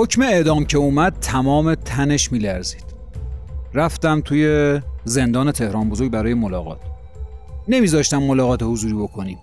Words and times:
حکم 0.00 0.22
اعدام 0.22 0.64
که 0.64 0.78
اومد 0.78 1.16
تمام 1.20 1.74
تنش 1.74 2.32
میلرزید. 2.32 2.84
رفتم 3.74 4.20
توی 4.20 4.80
زندان 5.04 5.52
تهران 5.52 5.88
بزرگ 5.88 6.10
برای 6.10 6.34
ملاقات. 6.34 6.80
نمیذاشتم 7.68 8.22
ملاقات 8.22 8.62
حضوری 8.62 8.94
بکنیم. 8.94 9.38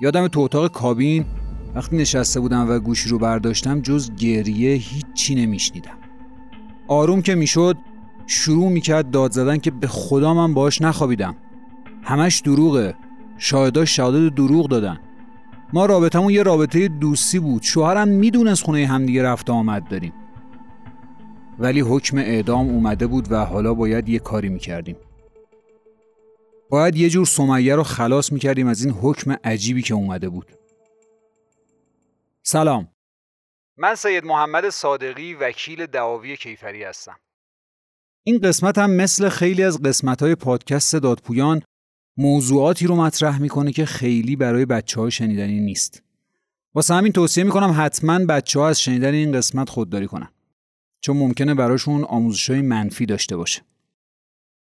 یادم 0.00 0.28
تو 0.28 0.40
اتاق 0.40 0.70
کابین 0.72 1.24
وقتی 1.74 1.96
نشسته 1.96 2.40
بودم 2.40 2.70
و 2.70 2.78
گوشی 2.78 3.08
رو 3.08 3.18
برداشتم 3.18 3.80
جز 3.80 4.14
گریه 4.14 4.74
هیچی 4.74 5.34
نمیشنیدم. 5.34 5.98
آروم 6.88 7.22
که 7.22 7.34
می‌شد 7.34 7.76
شروع 8.26 8.70
می‌کرد 8.70 9.10
داد 9.10 9.32
زدن 9.32 9.58
که 9.58 9.70
به 9.70 9.86
خدا 9.86 10.34
من 10.34 10.54
باش 10.54 10.82
نخوابیدم. 10.82 11.36
همش 12.02 12.40
دروغه. 12.40 12.94
شاهدا 13.38 13.84
شهادت 13.84 14.34
دروغ 14.34 14.68
دادن. 14.68 14.98
ما 15.74 15.86
رابطمون 15.86 16.32
یه 16.32 16.42
رابطه 16.42 16.88
دوستی 16.88 17.38
بود. 17.38 17.62
شوهرم 17.62 18.08
می‌دونست 18.08 18.64
خونه 18.64 18.86
همدیگه 18.86 19.22
رفت 19.22 19.50
آمد 19.50 19.88
داریم. 19.88 20.12
ولی 21.58 21.80
حکم 21.80 22.18
اعدام 22.18 22.68
اومده 22.68 23.06
بود 23.06 23.32
و 23.32 23.44
حالا 23.44 23.74
باید 23.74 24.08
یه 24.08 24.18
کاری 24.18 24.48
می‌کردیم. 24.48 24.96
باید 26.70 26.96
یه 26.96 27.10
جور 27.10 27.26
سمیه 27.26 27.74
رو 27.74 27.82
خلاص 27.82 28.32
می‌کردیم 28.32 28.66
از 28.66 28.84
این 28.84 28.94
حکم 28.94 29.36
عجیبی 29.44 29.82
که 29.82 29.94
اومده 29.94 30.28
بود. 30.28 30.52
سلام. 32.42 32.88
من 33.76 33.94
سید 33.94 34.24
محمد 34.24 34.68
صادقی 34.68 35.34
وکیل 35.34 35.86
دعاوی 35.86 36.36
کیفری 36.36 36.84
هستم. 36.84 37.16
این 38.24 38.38
قسمت 38.38 38.78
هم 38.78 38.90
مثل 38.90 39.28
خیلی 39.28 39.62
از 39.62 39.82
قسمت 39.82 40.22
های 40.22 40.34
پادکست 40.34 40.96
دادپویان 40.96 41.62
موضوعاتی 42.16 42.86
رو 42.86 42.96
مطرح 42.96 43.38
می‌کنه 43.38 43.72
که 43.72 43.84
خیلی 43.86 44.36
برای 44.36 44.66
بچه 44.66 45.00
ها 45.00 45.10
شنیدنی 45.10 45.60
نیست. 45.60 46.02
واسه 46.74 46.94
همین 46.94 47.12
توصیه 47.12 47.44
می‌کنم 47.44 47.74
حتما 47.78 48.18
بچه 48.18 48.60
ها 48.60 48.68
از 48.68 48.80
شنیدن 48.80 49.14
این 49.14 49.32
قسمت 49.32 49.68
خودداری 49.68 50.06
کنن. 50.06 50.28
چون 51.00 51.16
ممکنه 51.16 51.54
براشون 51.54 52.04
آموزش 52.04 52.50
های 52.50 52.62
منفی 52.62 53.06
داشته 53.06 53.36
باشه. 53.36 53.62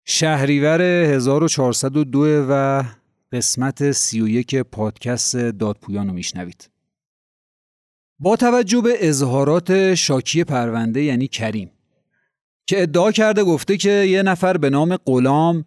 شهریور 0.05 0.83
1402 0.83 2.47
و 2.49 2.85
قسمت 3.33 3.93
31 3.93 4.57
پادکست 4.57 5.37
دادپویان 5.37 6.07
رو 6.09 6.13
میشنوید. 6.13 6.71
با 8.19 8.37
توجه 8.37 8.81
به 8.81 9.09
اظهارات 9.09 9.95
شاکی 9.95 10.45
پرونده 10.45 11.03
یعنی 11.03 11.29
کریم 11.29 11.71
که 12.67 12.83
ادعا 12.83 13.13
کرده 13.13 13.45
گفته 13.45 13.77
که 13.77 13.91
یه 13.91 14.23
نفر 14.23 14.57
به 14.57 14.71
نام 14.71 14.97
غلام 14.97 15.65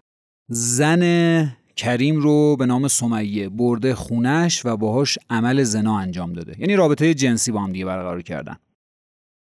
زن 0.50 1.57
کریم 1.78 2.16
رو 2.16 2.56
به 2.56 2.66
نام 2.66 2.88
سمیه 2.88 3.50
برده 3.50 3.96
خونش 3.96 4.66
و 4.66 4.78
باهاش 4.78 5.18
عمل 5.30 5.64
زنا 5.64 5.98
انجام 5.98 6.34
داده. 6.34 6.56
یعنی 6.60 6.76
رابطه 6.76 7.14
جنسی 7.14 7.52
با 7.52 7.60
هم 7.60 7.72
دیگه 7.72 7.86
برقرار 7.86 8.22
کردن. 8.22 8.58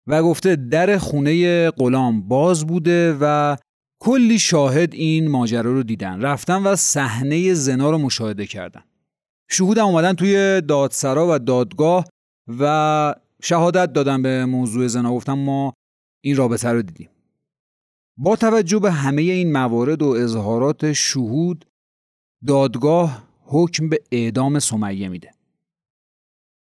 و 0.07 0.23
گفته 0.23 0.55
در 0.55 0.97
خونه 0.97 1.69
غلام 1.71 2.27
باز 2.27 2.67
بوده 2.67 3.17
و 3.21 3.57
کلی 4.01 4.39
شاهد 4.39 4.93
این 4.93 5.27
ماجرا 5.27 5.73
رو 5.73 5.83
دیدن. 5.83 6.21
رفتن 6.21 6.63
و 6.63 6.75
صحنه 6.75 7.53
زنا 7.53 7.91
رو 7.91 7.97
مشاهده 7.97 8.47
کردن. 8.47 8.83
شهود 9.49 9.79
اومدن 9.79 10.13
توی 10.13 10.61
دادسرا 10.61 11.35
و 11.35 11.39
دادگاه 11.39 12.05
و 12.59 13.15
شهادت 13.41 13.93
دادن 13.93 14.21
به 14.21 14.45
موضوع 14.45 14.87
زنا. 14.87 15.13
گفتن 15.13 15.33
ما 15.33 15.73
این 16.23 16.35
رابطه 16.35 16.69
رو 16.69 16.81
دیدیم. 16.81 17.09
با 18.17 18.35
توجه 18.35 18.79
به 18.79 18.91
همه 18.91 19.21
این 19.21 19.51
موارد 19.51 20.01
و 20.01 20.07
اظهارات 20.07 20.93
شهود 20.93 21.65
دادگاه 22.47 23.23
حکم 23.43 23.89
به 23.89 23.99
اعدام 24.11 24.59
سمیه 24.59 25.09
میده. 25.09 25.31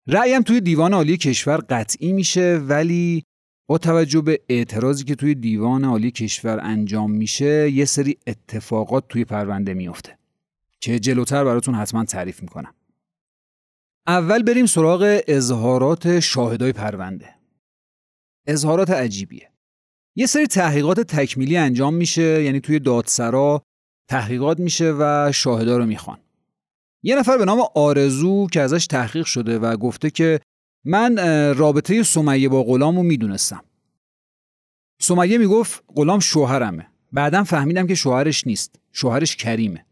رأیم 0.07 0.43
توی 0.43 0.61
دیوان 0.61 0.95
عالی 0.95 1.17
کشور 1.17 1.57
قطعی 1.57 2.13
میشه 2.13 2.61
ولی 2.69 3.25
با 3.69 3.79
توجه 3.79 4.21
به 4.21 4.41
اعتراضی 4.49 5.05
که 5.05 5.15
توی 5.15 5.35
دیوان 5.35 5.85
عالی 5.85 6.11
کشور 6.11 6.61
انجام 6.63 7.11
میشه 7.11 7.71
یه 7.71 7.85
سری 7.85 8.19
اتفاقات 8.27 9.09
توی 9.09 9.25
پرونده 9.25 9.75
میفته 9.75 10.19
که 10.81 10.99
جلوتر 10.99 11.45
براتون 11.45 11.75
حتما 11.75 12.05
تعریف 12.05 12.43
می‌کنم. 12.43 12.75
اول 14.07 14.43
بریم 14.43 14.67
سراغ 14.67 15.21
اظهارات 15.29 16.21
شاهدای 16.21 16.73
پرونده. 16.73 17.35
اظهارات 18.47 18.91
عجیبیه. 18.91 19.51
یه 20.17 20.27
سری 20.27 20.47
تحقیقات 20.47 21.01
تکمیلی 21.01 21.57
انجام 21.57 21.95
میشه 21.95 22.43
یعنی 22.43 22.61
توی 22.61 22.79
دادسرا 22.79 23.63
تحقیقات 24.09 24.61
میشه 24.61 24.95
و 24.99 25.33
شاهدا 25.35 25.77
رو 25.77 25.87
می‌خوان. 25.87 26.19
یه 27.03 27.17
نفر 27.17 27.39
به 27.39 27.45
نام 27.45 27.59
آرزو 27.75 28.47
که 28.53 28.61
ازش 28.61 28.87
تحقیق 28.87 29.27
شده 29.27 29.59
و 29.59 29.77
گفته 29.77 30.11
که 30.11 30.41
من 30.85 31.17
رابطه 31.55 32.03
سمیه 32.03 32.49
با 32.49 32.63
غلام 32.63 32.97
رو 32.97 33.03
می‌دونستم. 33.03 33.65
سمیه 35.01 35.39
می‌گفت 35.39 35.85
غلام 35.97 36.21
شوهرمه. 36.21 36.87
بعدم 37.13 37.43
فهمیدم 37.43 37.87
که 37.87 37.95
شوهرش 37.95 38.47
نیست. 38.47 38.81
شوهرش 38.93 39.37
کریمه. 39.37 39.87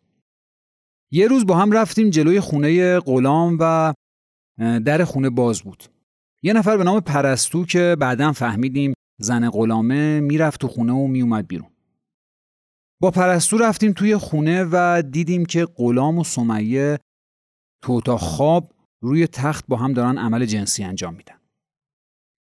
یه 1.13 1.29
روز 1.29 1.47
با 1.47 1.57
هم 1.57 1.73
رفتیم 1.73 2.11
جلوی 2.11 2.41
خونه 2.41 3.01
غلام 3.01 3.57
و 3.61 3.95
در 4.85 5.05
خونه 5.05 5.31
باز 5.31 5.63
بود. 5.63 5.85
یه 6.43 6.53
نفر 6.53 6.77
به 6.77 6.85
نام 6.85 7.01
پرستو 7.01 7.65
که 7.65 7.97
بعدا 8.01 8.33
فهمیدیم 8.33 8.95
زن 9.21 9.51
غلامه 9.51 10.21
می‌رفت 10.21 10.61
تو 10.61 10.69
خونه 10.69 10.93
و 10.93 11.07
میومد 11.07 11.49
بیرون. 11.49 11.71
با 13.01 13.11
پرستو 13.11 13.59
رفتیم 13.59 13.93
توی 13.93 14.17
خونه 14.17 14.67
و 14.73 15.03
دیدیم 15.11 15.45
که 15.45 15.67
غلام 15.77 16.19
و 16.19 16.25
سمیه 16.25 16.99
تو 17.83 17.93
اتاق 17.93 18.21
خواب 18.21 18.73
روی 19.01 19.27
تخت 19.27 19.65
با 19.69 19.77
هم 19.77 19.93
دارن 19.93 20.19
عمل 20.19 20.47
جنسی 20.47 20.85
انجام 20.85 21.15
میدن. 21.15 21.35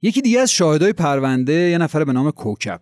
یکی 0.02 0.22
دیگه 0.22 0.40
از 0.40 0.52
شاهدای 0.52 0.94
پرونده 0.94 1.54
یه 1.54 1.78
نفر 1.78 2.04
به 2.04 2.14
نام 2.14 2.32
کوکب. 2.32 2.82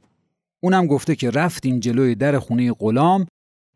اونم 0.64 0.88
گفته 0.88 1.16
که 1.16 1.30
رفتیم 1.30 1.80
جلوی 1.80 2.16
در 2.16 2.40
خونه 2.40 2.74
غلام 2.74 3.26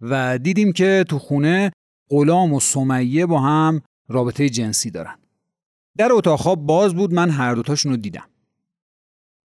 و 0.02 0.38
دیدیم 0.38 0.72
که 0.72 1.06
تو 1.10 1.20
خونه 1.20 1.72
غلام 2.10 2.54
و 2.54 2.60
سمیه 2.60 3.26
با 3.26 3.40
هم 3.40 3.82
رابطه 4.08 4.50
جنسی 4.50 4.92
دارن. 4.92 5.16
در 5.98 6.10
اتاق 6.12 6.40
خواب 6.40 6.66
باز 6.66 6.94
بود 6.96 7.14
من 7.14 7.30
هر 7.30 7.56
دوتاشون 7.56 7.92
رو 7.92 7.98
دیدم. 7.98 8.30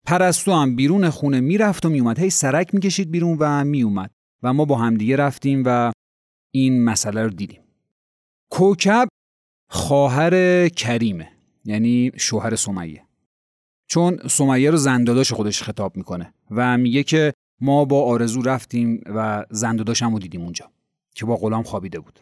پرستو 0.06 0.54
هم 0.54 0.76
بیرون 0.76 1.10
خونه 1.10 1.40
می‌رفت 1.40 1.86
و 1.86 1.90
میومد. 1.90 2.20
هی 2.20 2.30
سرک 2.30 2.74
می‌کشید 2.74 3.12
بیرون 3.12 3.38
و 3.40 3.64
میومد. 3.64 4.12
و 4.44 4.54
ما 4.54 4.66
با 4.66 4.78
همدیگه 4.78 5.16
رفتیم 5.16 5.64
و 5.66 5.92
این 6.54 6.84
مسئله 6.84 7.24
رو 7.24 7.30
دیدیم. 7.30 7.62
کوکب 8.52 9.08
خواهر 9.70 10.68
کریمه 10.70 11.30
یعنی 11.66 12.12
شوهر 12.18 12.56
سمیه. 12.56 13.04
چون 13.88 14.20
سمیه 14.28 14.72
رو 14.72 14.78
زنداداش 14.78 15.34
خودش 15.34 15.64
خطاب 15.64 15.98
می‌کنه 15.98 16.34
و 16.52 16.78
میگه 16.78 17.04
که 17.04 17.34
ما 17.62 17.86
با 17.86 18.06
آرزو 18.06 18.42
رفتیم 18.42 19.02
و 19.06 19.46
زنداداشم 19.50 20.14
رو 20.14 20.20
دیدیم 20.20 20.42
اونجا 20.42 20.72
که 21.16 21.26
با 21.26 21.36
غلام 21.36 21.64
خوابیده 21.64 22.00
بود. 22.00 22.20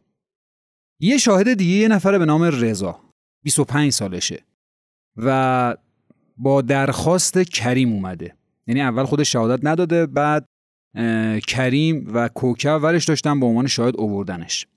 یه 0.99 1.17
شاهد 1.17 1.53
دیگه 1.53 1.71
یه 1.71 1.87
نفر 1.87 2.17
به 2.17 2.25
نام 2.25 2.43
رضا 2.43 2.99
25 3.43 3.91
سالشه 3.91 4.43
و 5.17 5.77
با 6.37 6.61
درخواست 6.61 7.39
کریم 7.43 7.93
اومده. 7.93 8.35
یعنی 8.67 8.81
اول 8.81 9.03
خودش 9.03 9.31
شهادت 9.31 9.65
نداده 9.65 10.05
بعد 10.05 10.45
کریم 11.47 12.11
و 12.13 12.27
کوکب 12.27 12.79
ورش 12.83 13.05
داشتن 13.05 13.39
به 13.39 13.45
عنوان 13.45 13.67
شاهد 13.67 13.97
اووردنش 13.97 14.67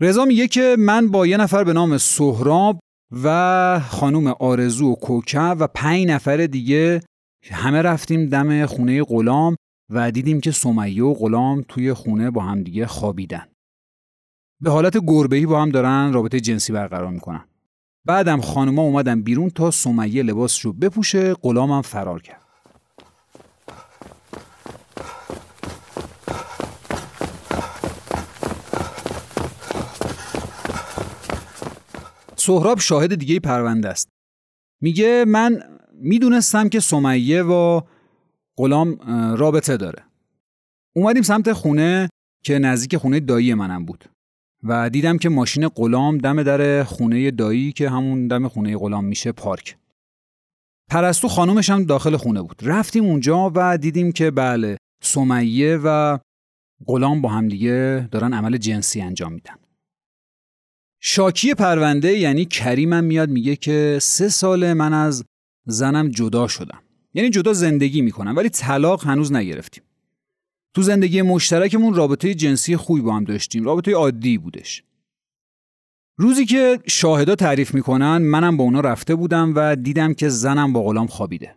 رضا 0.00 0.24
میگه 0.24 0.48
که 0.48 0.76
من 0.78 1.08
با 1.08 1.26
یه 1.26 1.36
نفر 1.36 1.64
به 1.64 1.72
نام 1.72 1.98
سهراب 1.98 2.80
و 3.22 3.80
خانم 3.88 4.26
آرزو 4.26 4.92
و 4.92 4.94
کوکب 4.94 5.56
و 5.60 5.66
پنج 5.66 6.06
نفر 6.06 6.36
دیگه 6.36 7.00
همه 7.50 7.82
رفتیم 7.82 8.26
دم 8.26 8.66
خونه 8.66 9.04
غلام 9.04 9.56
و 9.90 10.10
دیدیم 10.10 10.40
که 10.40 10.50
سمیه 10.50 11.04
و 11.04 11.14
غلام 11.14 11.64
توی 11.68 11.92
خونه 11.92 12.30
با 12.30 12.42
هم 12.42 12.62
دیگه 12.62 12.86
خوابیدن. 12.86 13.46
به 14.60 14.70
حالت 14.70 14.96
گربه‌ای 15.06 15.46
با 15.46 15.62
هم 15.62 15.70
دارن 15.70 16.12
رابطه 16.12 16.40
جنسی 16.40 16.72
برقرار 16.72 17.10
می‌کنن. 17.10 17.44
بعدم 18.06 18.40
خانوما 18.40 18.82
اومدن 18.82 19.22
بیرون 19.22 19.50
تا 19.50 19.70
سمیه 19.70 20.22
لباسش 20.22 20.60
رو 20.60 20.72
بپوشه 20.72 21.34
غلامم 21.34 21.82
فرار 21.82 22.22
کرد. 22.22 22.39
سهراب 32.50 32.80
شاهد 32.80 33.14
دیگه 33.14 33.40
پرونده 33.40 33.88
است. 33.88 34.08
میگه 34.82 35.24
من 35.28 35.62
می‌دونستم 35.94 36.68
که 36.68 36.80
سمیه 36.80 37.42
و 37.42 37.80
غلام 38.58 38.94
رابطه 39.36 39.76
داره. 39.76 40.02
اومدیم 40.96 41.22
سمت 41.22 41.52
خونه 41.52 42.08
که 42.44 42.58
نزدیک 42.58 42.96
خونه 42.96 43.20
دایی 43.20 43.54
منم 43.54 43.84
بود 43.84 44.04
و 44.62 44.90
دیدم 44.90 45.18
که 45.18 45.28
ماشین 45.28 45.68
غلام 45.68 46.18
دم 46.18 46.42
در 46.42 46.84
خونه 46.84 47.30
دایی 47.30 47.72
که 47.72 47.90
همون 47.90 48.28
دم 48.28 48.48
خونه 48.48 48.76
غلام 48.76 49.04
میشه 49.04 49.32
پارک. 49.32 49.76
پرستو 50.90 51.28
خانومش 51.28 51.70
هم 51.70 51.84
داخل 51.84 52.16
خونه 52.16 52.42
بود. 52.42 52.62
رفتیم 52.62 53.04
اونجا 53.04 53.52
و 53.54 53.78
دیدیم 53.78 54.12
که 54.12 54.30
بله 54.30 54.76
سمیه 55.02 55.76
و 55.84 56.18
غلام 56.86 57.22
با 57.22 57.28
همدیگه 57.28 58.08
دارن 58.10 58.34
عمل 58.34 58.56
جنسی 58.56 59.00
انجام 59.00 59.32
میدن. 59.32 59.54
شاکی 61.00 61.54
پرونده 61.54 62.18
یعنی 62.18 62.44
کریمم 62.44 63.04
میاد 63.04 63.28
میگه 63.28 63.56
که 63.56 63.98
سه 64.02 64.28
ساله 64.28 64.74
من 64.74 64.92
از 64.92 65.24
زنم 65.66 66.08
جدا 66.08 66.48
شدم. 66.48 66.82
یعنی 67.14 67.30
جدا 67.30 67.52
زندگی 67.52 68.02
می‌کنن 68.02 68.34
ولی 68.34 68.48
طلاق 68.48 69.04
هنوز 69.04 69.32
نگرفتیم. 69.32 69.82
تو 70.74 70.82
زندگی 70.82 71.22
مشترکمون 71.22 71.94
رابطه 71.94 72.34
جنسی 72.34 72.76
خوبی 72.76 73.00
با 73.00 73.16
هم 73.16 73.24
داشتیم 73.24 73.64
رابطه 73.64 73.94
عادی 73.94 74.38
بودش. 74.38 74.84
روزی 76.18 76.46
که 76.46 76.80
شاهدا 76.86 77.34
تعریف 77.34 77.74
می‌کنن 77.74 78.18
منم 78.18 78.56
با 78.56 78.64
اونا 78.64 78.80
رفته 78.80 79.14
بودم 79.14 79.52
و 79.56 79.76
دیدم 79.76 80.14
که 80.14 80.28
زنم 80.28 80.72
با 80.72 80.82
غلام 80.82 81.06
خوابیده. 81.06 81.54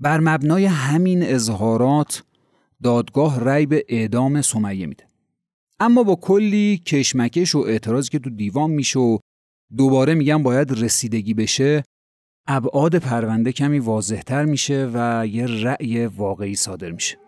بر 0.00 0.20
مبنای 0.20 0.64
همین 0.64 1.22
اظهارات 1.22 2.22
دادگاه 2.82 3.40
رأی 3.40 3.66
به 3.66 3.84
اعدام 3.88 4.42
سمیه 4.42 4.86
میده. 4.86 5.04
اما 5.80 6.02
با 6.02 6.14
کلی 6.14 6.78
کشمکش 6.78 7.54
و 7.54 7.58
اعتراضی 7.58 8.08
که 8.10 8.18
تو 8.18 8.30
دیوان 8.30 8.70
میشه 8.70 8.98
و 8.98 9.18
دوباره 9.76 10.14
میگم 10.14 10.42
باید 10.42 10.84
رسیدگی 10.84 11.34
بشه 11.34 11.84
ابعاد 12.48 12.98
پرونده 12.98 13.52
کمی 13.52 13.78
واضحتر 13.78 14.44
میشه 14.44 14.90
و 14.94 15.26
یه 15.26 15.46
رأی 15.46 16.06
واقعی 16.06 16.54
صادر 16.54 16.90
میشه. 16.90 17.25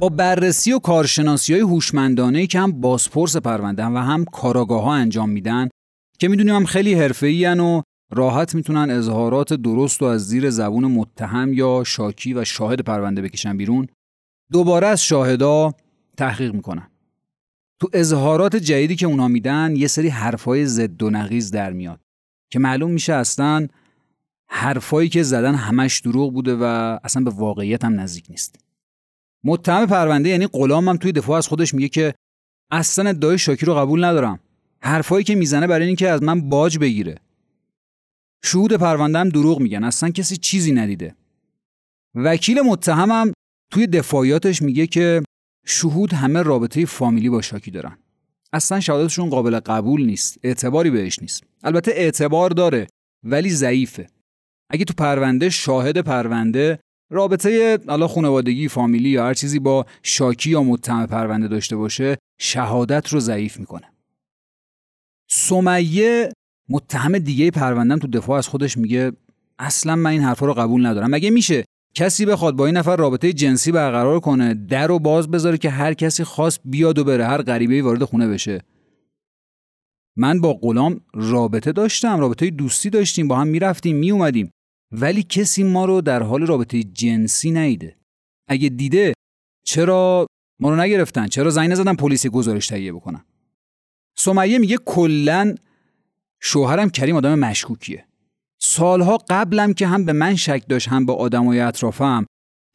با 0.00 0.08
بررسی 0.08 0.72
و 0.72 0.78
کارشناسی 0.78 1.52
های 1.52 1.62
هوشمندانه 1.62 2.46
که 2.46 2.60
هم 2.60 2.80
بازپرس 2.80 3.36
پرونده 3.36 3.84
و 3.84 3.96
هم 3.96 4.24
کاراگاه 4.24 4.82
ها 4.82 4.94
انجام 4.94 5.30
میدن 5.30 5.68
که 6.18 6.28
می‌دونیم 6.28 6.54
هم 6.54 6.64
خیلی 6.64 6.94
حرفه‌ای 6.94 7.46
و 7.46 7.82
راحت 8.10 8.54
می‌تونن 8.54 8.90
اظهارات 8.90 9.52
درست 9.52 10.02
و 10.02 10.04
از 10.04 10.26
زیر 10.28 10.50
زبون 10.50 10.84
متهم 10.84 11.52
یا 11.52 11.84
شاکی 11.86 12.34
و 12.34 12.44
شاهد 12.44 12.80
پرونده 12.80 13.22
بکشن 13.22 13.56
بیرون 13.56 13.86
دوباره 14.52 14.86
از 14.86 15.02
شاهدا 15.02 15.72
تحقیق 16.16 16.54
می‌کنن. 16.54 16.90
تو 17.80 17.88
اظهارات 17.92 18.56
جدیدی 18.56 18.96
که 18.96 19.06
اونا 19.06 19.28
میدن 19.28 19.76
یه 19.76 19.86
سری 19.86 20.08
حرفای 20.08 20.66
ضد 20.66 21.02
و 21.02 21.10
نقیز 21.10 21.50
در 21.50 21.72
میاد 21.72 22.00
که 22.50 22.58
معلوم 22.58 22.90
میشه 22.90 23.12
اصلا 23.12 23.68
حرفایی 24.48 25.08
که 25.08 25.22
زدن 25.22 25.54
همش 25.54 26.00
دروغ 26.00 26.32
بوده 26.32 26.56
و 26.56 26.98
اصلا 27.04 27.24
به 27.24 27.30
واقعیت 27.30 27.84
هم 27.84 28.00
نزدیک 28.00 28.26
نیست. 28.30 28.69
متهم 29.44 29.86
پرونده 29.86 30.28
یعنی 30.28 30.46
غلامم 30.46 30.96
توی 30.96 31.12
دفاع 31.12 31.38
از 31.38 31.48
خودش 31.48 31.74
میگه 31.74 31.88
که 31.88 32.14
اصلا 32.70 33.08
ادعای 33.08 33.38
شاکی 33.38 33.66
رو 33.66 33.74
قبول 33.74 34.04
ندارم. 34.04 34.40
حرفایی 34.82 35.24
که 35.24 35.34
می‌زنه 35.34 35.66
برای 35.66 35.86
اینکه 35.86 36.08
از 36.08 36.22
من 36.22 36.48
باج 36.48 36.78
بگیره. 36.78 37.14
شهود 38.44 38.72
پروندهم 38.72 39.28
دروغ 39.28 39.60
میگن 39.60 39.84
اصلا 39.84 40.10
کسی 40.10 40.36
چیزی 40.36 40.72
ندیده. 40.72 41.14
وکیل 42.14 42.60
متهمم 42.60 43.32
توی 43.72 43.86
دفاعیاتش 43.86 44.62
میگه 44.62 44.86
که 44.86 45.22
شهود 45.66 46.12
همه 46.12 46.42
رابطه 46.42 46.86
فامیلی 46.86 47.28
با 47.28 47.42
شاکی 47.42 47.70
دارن. 47.70 47.98
اصلا 48.52 48.80
شهادتشون 48.80 49.30
قابل 49.30 49.60
قبول 49.60 50.06
نیست 50.06 50.38
اعتباری 50.42 50.90
بهش 50.90 51.18
نیست. 51.18 51.44
البته 51.62 51.90
اعتبار 51.90 52.50
داره 52.50 52.86
ولی 53.24 53.50
ضعیفه. 53.50 54.06
اگه 54.70 54.84
تو 54.84 54.94
پرونده 54.94 55.48
شاهد 55.48 55.98
پرونده 55.98 56.78
رابطه 57.10 57.78
حالا 57.86 58.08
خانوادگی 58.08 58.68
فامیلی 58.68 59.08
یا 59.08 59.26
هر 59.26 59.34
چیزی 59.34 59.58
با 59.58 59.86
شاکی 60.02 60.50
یا 60.50 60.62
متهم 60.62 61.06
پرونده 61.06 61.48
داشته 61.48 61.76
باشه 61.76 62.18
شهادت 62.40 63.08
رو 63.08 63.20
ضعیف 63.20 63.60
می‌کنه. 63.60 63.92
سمیه 65.30 66.32
متهم 66.68 67.18
دیگه 67.18 67.50
پروندم 67.50 67.98
تو 67.98 68.08
دفاع 68.08 68.38
از 68.38 68.48
خودش 68.48 68.76
میگه 68.76 69.12
اصلا 69.58 69.96
من 69.96 70.10
این 70.10 70.22
حرفا 70.22 70.46
رو 70.46 70.54
قبول 70.54 70.86
ندارم. 70.86 71.10
مگه 71.10 71.30
میشه 71.30 71.64
کسی 71.94 72.26
بخواد 72.26 72.56
با 72.56 72.66
این 72.66 72.76
نفر 72.76 72.96
رابطه 72.96 73.32
جنسی 73.32 73.72
برقرار 73.72 74.20
کنه 74.20 74.54
در 74.54 74.86
رو 74.86 74.98
باز 74.98 75.30
بذاره 75.30 75.58
که 75.58 75.70
هر 75.70 75.94
کسی 75.94 76.24
خواست 76.24 76.60
بیاد 76.64 76.98
و 76.98 77.04
بره 77.04 77.26
هر 77.26 77.42
غریبه 77.42 77.82
وارد 77.82 78.04
خونه 78.04 78.28
بشه؟ 78.28 78.62
من 80.16 80.40
با 80.40 80.54
غلام 80.54 81.00
رابطه 81.14 81.72
داشتم 81.72 82.20
رابطه 82.20 82.50
دوستی 82.50 82.90
داشتیم 82.90 83.28
با 83.28 83.36
هم 83.36 83.46
می‌رفتیم 83.46 83.96
میومدیم 83.96 84.50
ولی 84.92 85.22
کسی 85.22 85.62
ما 85.62 85.84
رو 85.84 86.00
در 86.00 86.22
حال 86.22 86.46
رابطه 86.46 86.82
جنسی 86.82 87.50
نیده. 87.50 87.96
اگه 88.48 88.68
دیده 88.68 89.12
چرا 89.64 90.26
ما 90.60 90.70
رو 90.70 90.76
نگرفتن؟ 90.76 91.26
چرا 91.26 91.50
زنگ 91.50 91.70
نزدن 91.70 91.94
پلیس 91.94 92.26
گزارش 92.26 92.66
تهیه 92.66 92.92
بکنن؟ 92.92 93.24
سمیه 94.16 94.58
میگه 94.58 94.76
کلا 94.86 95.54
شوهرم 96.40 96.90
کریم 96.90 97.16
آدم 97.16 97.38
مشکوکیه. 97.38 98.06
سالها 98.58 99.16
قبلم 99.16 99.72
که 99.72 99.86
هم 99.86 100.04
به 100.04 100.12
من 100.12 100.36
شک 100.36 100.64
داشت 100.68 100.88
هم 100.88 101.06
به 101.06 101.12
آدمای 101.12 101.60
اطرافم 101.60 102.26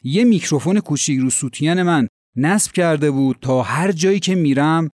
یه 0.04 0.24
میکروفون 0.24 0.80
کوچیک 0.80 1.20
رو 1.20 1.30
سوتین 1.30 1.82
من 1.82 2.08
نصب 2.36 2.72
کرده 2.72 3.12
بود 3.12 3.38
تا 3.42 3.62
هر 3.62 3.92
جایی 3.92 4.20
که 4.20 4.36
میرم 4.36 4.90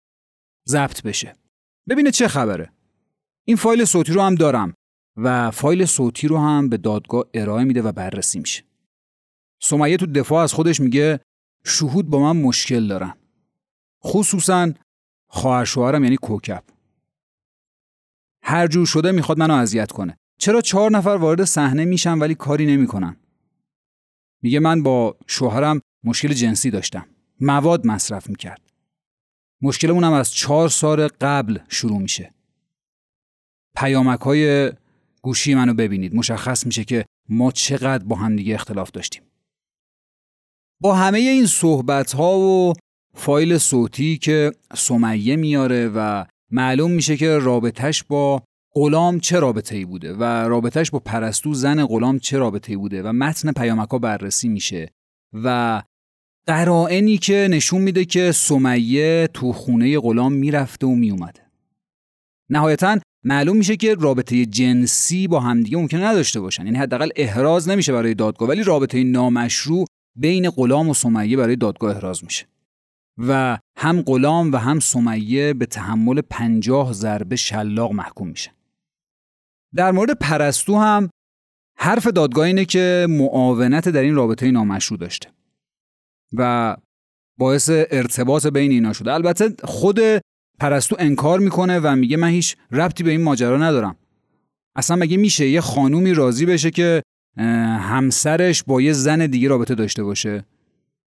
ضبط 0.67 1.01
بشه. 1.01 1.35
ببینه 1.89 2.11
چه 2.11 2.27
خبره. 2.27 2.71
این 3.45 3.57
فایل 3.57 3.85
صوتی 3.85 4.13
رو 4.13 4.21
هم 4.21 4.35
دارم. 4.35 4.73
و 5.17 5.51
فایل 5.51 5.85
صوتی 5.85 6.27
رو 6.27 6.37
هم 6.37 6.69
به 6.69 6.77
دادگاه 6.77 7.25
ارائه 7.33 7.63
میده 7.63 7.81
و 7.81 7.91
بررسی 7.91 8.39
میشه. 8.39 8.63
سمیه 9.61 9.97
تو 9.97 10.05
دفاع 10.05 10.43
از 10.43 10.53
خودش 10.53 10.79
میگه 10.79 11.19
شهود 11.65 12.09
با 12.09 12.19
من 12.19 12.41
مشکل 12.41 12.87
دارن. 12.87 13.13
خصوصا 14.03 14.73
خواهر 15.27 15.65
شوهرم 15.65 16.03
یعنی 16.03 16.17
کوکب. 16.17 16.63
هر 18.43 18.67
جور 18.67 18.85
شده 18.85 19.11
می‌خواد 19.11 19.39
منو 19.39 19.53
اذیت 19.53 19.91
کنه. 19.91 20.17
چرا 20.37 20.61
چهار 20.61 20.91
نفر 20.91 21.09
وارد 21.09 21.43
صحنه 21.43 21.85
میشن 21.85 22.19
ولی 22.19 22.35
کاری 22.35 22.65
نمی‌کنن؟ 22.65 23.17
میگه 24.41 24.59
من 24.59 24.83
با 24.83 25.17
شوهرم 25.27 25.81
مشکل 26.03 26.33
جنسی 26.33 26.71
داشتم. 26.71 27.05
مواد 27.41 27.87
مصرف 27.87 28.29
می‌کرد. 28.29 28.61
مشکلمون 29.61 30.03
هم 30.03 30.13
از 30.13 30.31
چهار 30.31 30.69
سال 30.69 31.07
قبل 31.07 31.59
شروع 31.69 31.97
میشه. 31.97 32.33
پیامک 33.75 34.19
های 34.19 34.71
گوشی 35.27 35.55
منو 35.55 35.73
ببینید. 35.73 36.15
مشخص 36.15 36.65
میشه 36.65 36.83
که 36.83 37.05
ما 37.29 37.51
چقدر 37.51 38.03
با 38.03 38.15
همدیگه 38.15 38.53
اختلاف 38.55 38.91
داشتیم. 38.91 39.21
با 40.81 40.95
همه 40.95 41.19
این 41.19 41.45
صحبت 41.45 42.15
ها 42.15 42.39
و 42.39 42.73
فایل 43.15 43.57
صوتی 43.57 44.17
که 44.17 44.51
سمیه 44.75 45.35
میاره 45.35 45.87
و 45.95 46.25
معلوم 46.51 46.91
میشه 46.91 47.17
که 47.17 47.37
رابطش 47.37 48.03
با 48.03 48.43
غلام 48.73 49.19
چه 49.19 49.39
رابطه 49.39 49.75
ای 49.75 49.85
بوده 49.85 50.13
و 50.13 50.23
رابطش 50.23 50.91
با 50.91 50.99
پرستو 50.99 51.53
زن 51.53 51.85
غلام 51.85 52.19
چه 52.19 52.37
رابطه 52.37 52.71
ای 52.71 52.77
بوده 52.77 53.03
و 53.03 53.07
متن 53.07 53.51
پیامک 53.51 53.89
بررسی 53.89 54.49
میشه 54.49 54.91
و 55.33 55.83
قرائنی 56.45 57.17
که 57.17 57.47
نشون 57.51 57.81
میده 57.81 58.05
که 58.05 58.31
سمیه 58.31 59.29
تو 59.33 59.53
خونه 59.53 59.99
غلام 59.99 60.33
می‌رفته 60.33 60.87
و 60.87 60.95
میومده. 60.95 61.41
نهایتا 62.49 62.99
معلوم 63.23 63.57
میشه 63.57 63.75
که 63.77 63.95
رابطه 63.95 64.45
جنسی 64.45 65.27
با 65.27 65.39
همدیگه 65.39 65.77
ممکنه 65.77 66.05
نداشته 66.05 66.39
باشن. 66.39 66.65
یعنی 66.65 66.77
حداقل 66.77 67.09
احراز 67.15 67.69
نمیشه 67.69 67.93
برای 67.93 68.13
دادگاه 68.13 68.49
ولی 68.49 68.63
رابطه 68.63 69.03
نامشروع 69.03 69.85
بین 70.15 70.49
غلام 70.49 70.89
و 70.89 70.93
سمیه 70.93 71.37
برای 71.37 71.55
دادگاه 71.55 71.95
احراز 71.95 72.23
میشه. 72.23 72.45
و 73.17 73.57
هم 73.77 74.01
غلام 74.01 74.51
و 74.51 74.57
هم 74.57 74.79
سمیه 74.79 75.53
به 75.53 75.65
تحمل 75.65 76.21
پنجاه 76.21 76.93
ضربه 76.93 77.35
شلاق 77.35 77.91
محکوم 77.91 78.27
میشه 78.27 78.51
در 79.75 79.91
مورد 79.91 80.11
پرستو 80.11 80.77
هم 80.77 81.09
حرف 81.79 82.07
دادگاه 82.07 82.45
اینه 82.45 82.65
که 82.65 83.07
معاونت 83.09 83.89
در 83.89 84.01
این 84.01 84.15
رابطه 84.15 84.51
نامشروع 84.51 84.99
داشته 84.99 85.29
و 86.33 86.75
باعث 87.39 87.69
ارتباط 87.69 88.47
بین 88.47 88.71
اینا 88.71 88.93
شده. 88.93 89.13
البته 89.13 89.53
خود 89.63 89.99
پرستو 90.59 90.95
انکار 90.99 91.39
می‌کنه 91.39 91.79
و 91.79 91.95
میگه 91.95 92.17
من 92.17 92.29
هیچ 92.29 92.55
ربطی 92.71 93.03
به 93.03 93.11
این 93.11 93.23
ماجرا 93.23 93.57
ندارم. 93.57 93.95
اصلا 94.75 94.97
مگه 94.97 95.17
میشه 95.17 95.47
یه 95.47 95.61
خانومی 95.61 96.13
راضی 96.13 96.45
بشه 96.45 96.71
که 96.71 97.01
همسرش 97.79 98.63
با 98.63 98.81
یه 98.81 98.93
زن 98.93 99.25
دیگه 99.25 99.47
رابطه 99.47 99.75
داشته 99.75 100.03
باشه؟ 100.03 100.45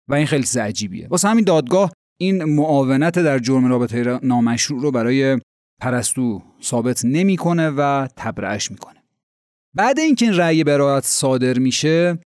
و 0.09 0.13
این 0.13 0.25
خیلی 0.25 0.43
چیز 0.43 0.57
عجیبیه. 0.57 1.07
واسه 1.07 1.27
همین 1.27 1.45
دادگاه 1.45 1.91
این 2.19 2.43
معاونت 2.43 3.19
در 3.19 3.39
جرم 3.39 3.65
رابطه 3.65 4.19
نامشروع 4.23 4.81
رو 4.81 4.91
برای 4.91 5.39
پرستو 5.81 6.41
ثابت 6.63 7.05
نمی‌کنه 7.05 7.69
و 7.69 8.07
تبرئش 8.17 8.71
می‌کنه. 8.71 9.03
بعد 9.75 9.99
اینکه 9.99 10.25
این 10.25 10.35
رأی 10.35 10.63
برایت 10.63 11.03
صادر 11.03 11.59
میشه 11.59 12.19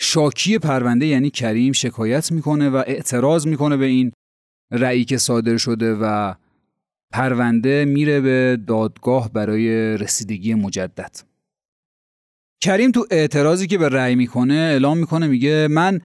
شاکی 0.00 0.58
پرونده 0.58 1.06
یعنی 1.06 1.30
کریم 1.30 1.72
شکایت 1.72 2.32
می‌کنه 2.32 2.70
و 2.70 2.76
اعتراض 2.86 3.46
می‌کنه 3.46 3.76
به 3.76 3.86
این 3.86 4.12
رأیی 4.70 5.04
که 5.04 5.18
صادر 5.18 5.56
شده 5.56 5.94
و 5.94 6.34
پرونده 7.12 7.84
میره 7.84 8.20
به 8.20 8.58
دادگاه 8.66 9.32
برای 9.32 9.96
رسیدگی 9.96 10.54
مجدد. 10.54 11.16
کریم 12.60 12.90
تو 12.90 13.06
اعتراضی 13.10 13.66
که 13.66 13.78
به 13.78 13.88
رأی 13.88 14.14
می‌کنه 14.14 14.54
اعلام 14.54 14.98
می‌کنه 14.98 15.26
میگه 15.26 15.68
من 15.70 16.00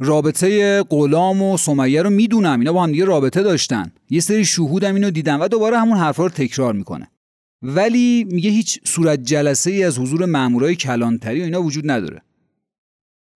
رابطه 0.00 0.82
غلام 0.82 1.42
و 1.42 1.56
سمیه 1.56 2.02
رو 2.02 2.10
می‌دونم 2.10 2.58
اینا 2.58 2.72
با 2.72 2.82
هم 2.82 2.92
دیگه 2.92 3.04
رابطه 3.04 3.42
داشتن. 3.42 3.92
یه 4.10 4.20
سری 4.20 4.44
شهودم 4.44 4.94
اینو 4.94 5.10
دیدن 5.10 5.36
و 5.36 5.48
دوباره 5.48 5.78
همون 5.78 5.98
حرفا 5.98 6.22
رو 6.22 6.28
تکرار 6.28 6.74
می‌کنه. 6.74 7.10
ولی 7.62 8.24
میگه 8.24 8.50
هیچ 8.50 8.80
صورت 8.84 9.22
جلسه 9.22 9.70
ای 9.70 9.84
از 9.84 9.98
حضور 9.98 10.24
مامورای 10.24 10.76
کلانتری 10.76 11.40
و 11.40 11.44
اینا 11.44 11.62
وجود 11.62 11.90
نداره. 11.90 12.22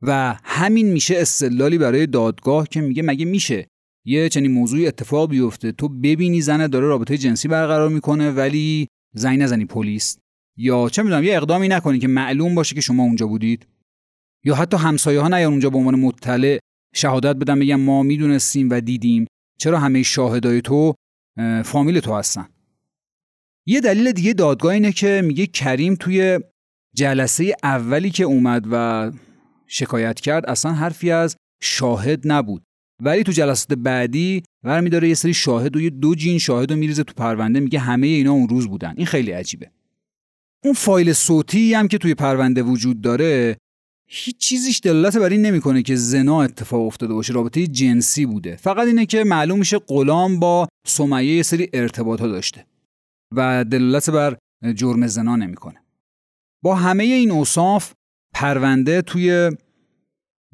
و 0.03 0.37
همین 0.45 0.93
میشه 0.93 1.15
استدلالی 1.19 1.79
برای 1.79 2.07
دادگاه 2.07 2.69
که 2.69 2.81
میگه 2.81 3.03
مگه 3.03 3.25
میشه 3.25 3.67
یه 4.05 4.29
چنین 4.29 4.53
موضوعی 4.53 4.87
اتفاق 4.87 5.31
بیفته. 5.31 5.73
تو 5.73 5.89
ببینی 5.89 6.41
زن 6.41 6.67
داره 6.67 6.87
رابطه 6.87 7.19
جنسی 7.19 7.49
برقرار 7.49 7.89
می‌کنه 7.89 8.31
ولی 8.31 8.89
زنگ 9.15 9.39
نزنی 9.43 9.65
پلیس. 9.65 10.19
یا 10.57 10.89
چه 10.89 11.03
می‌دونم 11.03 11.25
یه 11.25 11.37
اقدامی 11.37 11.69
نکنی 11.69 11.99
که 11.99 12.09
معلوم 12.09 12.55
باشه 12.55 12.75
که 12.75 12.81
شما 12.81 13.03
اونجا 13.03 13.27
بودید. 13.27 13.67
یا 14.45 14.55
حتی 14.55 14.77
همسایه 14.77 15.21
ها 15.21 15.29
نیان 15.29 15.51
اونجا 15.51 15.71
به 15.71 15.79
عنوان 15.79 15.95
مطلع 15.95 16.59
شهادت 16.95 17.37
بدن 17.37 17.59
بگن 17.59 17.75
ما 17.75 18.03
می‌دونستیم 18.03 18.71
و 18.71 18.81
دیدیم. 18.81 19.27
چرا 19.59 19.79
همه 19.79 20.03
شاهدای 20.03 20.61
تو 20.61 20.95
فامیل 21.65 22.01
تو 22.01 22.15
هستن؟ 22.15 22.49
یه 23.67 23.81
دلیل 23.81 24.13
دیگه 24.13 24.33
دادگاه 24.33 24.73
اینه 24.73 24.93
که 24.93 25.23
میگه 25.25 25.47
کریم 25.47 25.95
توی 25.95 26.41
جلسه 26.95 27.55
اولی 27.63 28.11
که 28.11 28.25
اومد 28.25 28.65
و 28.71 29.13
شکایت 29.67 30.21
کرد 30.21 30.47
اصلا 30.47 30.73
حرفی 30.73 31.11
از 31.11 31.37
شاهد 31.63 32.21
نبود. 32.25 32.63
ولی 33.05 33.23
تو 33.23 33.33
جلسات 33.33 33.73
بعدی 33.79 34.43
داره 34.65 35.09
یه 35.09 35.15
سری 35.15 35.35
شاهد 35.35 35.77
و 35.77 35.81
یه 35.81 35.91
دو 35.91 36.15
جین 36.15 36.39
شاهد 36.39 36.71
رو 36.71 36.77
میریزه 36.77 37.05
تو 37.05 37.15
پرونده 37.15 37.61
میگه 37.61 37.79
همه 37.79 38.07
اینا 38.07 38.33
اون 38.33 38.49
روز 38.49 38.69
بودن. 38.69 38.95
این 38.97 39.07
خیلی 39.07 39.31
عجیبه. 39.31 39.71
اون 40.65 40.75
فایل 40.75 41.13
صوتی 41.13 41.75
هم 41.75 41.89
که 41.89 41.99
توی 41.99 42.15
پرونده 42.15 42.63
وجود 42.63 43.01
داره 43.01 43.57
هیچ 44.09 44.37
چیزیش 44.39 44.81
دلالت 44.85 45.17
بر 45.17 45.29
این 45.29 45.43
نمی‌کنه 45.43 45.83
که 45.83 45.97
زنا 45.97 46.43
اتفاق 46.43 46.87
افتاده 46.87 47.15
باشه 47.15 47.33
رابطه 47.33 47.67
جنسی 47.67 48.27
بوده. 48.27 48.57
فقط 48.57 48.87
اینه 48.87 49.07
که 49.07 49.25
معلوم 49.25 49.59
میشه 49.59 49.79
غلام 49.79 50.41
با 50.41 50.69
سمیه 50.87 51.37
یه 51.37 51.43
سری 51.43 51.69
ارتباطات 51.73 52.31
داشته 52.31 52.67
و 53.37 53.65
دلالت 53.65 54.11
بر 54.11 54.37
جرم 54.75 55.07
زنا 55.07 55.37
نمی‌کنه. 55.37 55.83
با 56.63 56.75
همه 56.75 57.05
این 57.05 57.31
اوصاف 57.31 57.93
پرونده 58.35 59.03
توی 59.03 59.51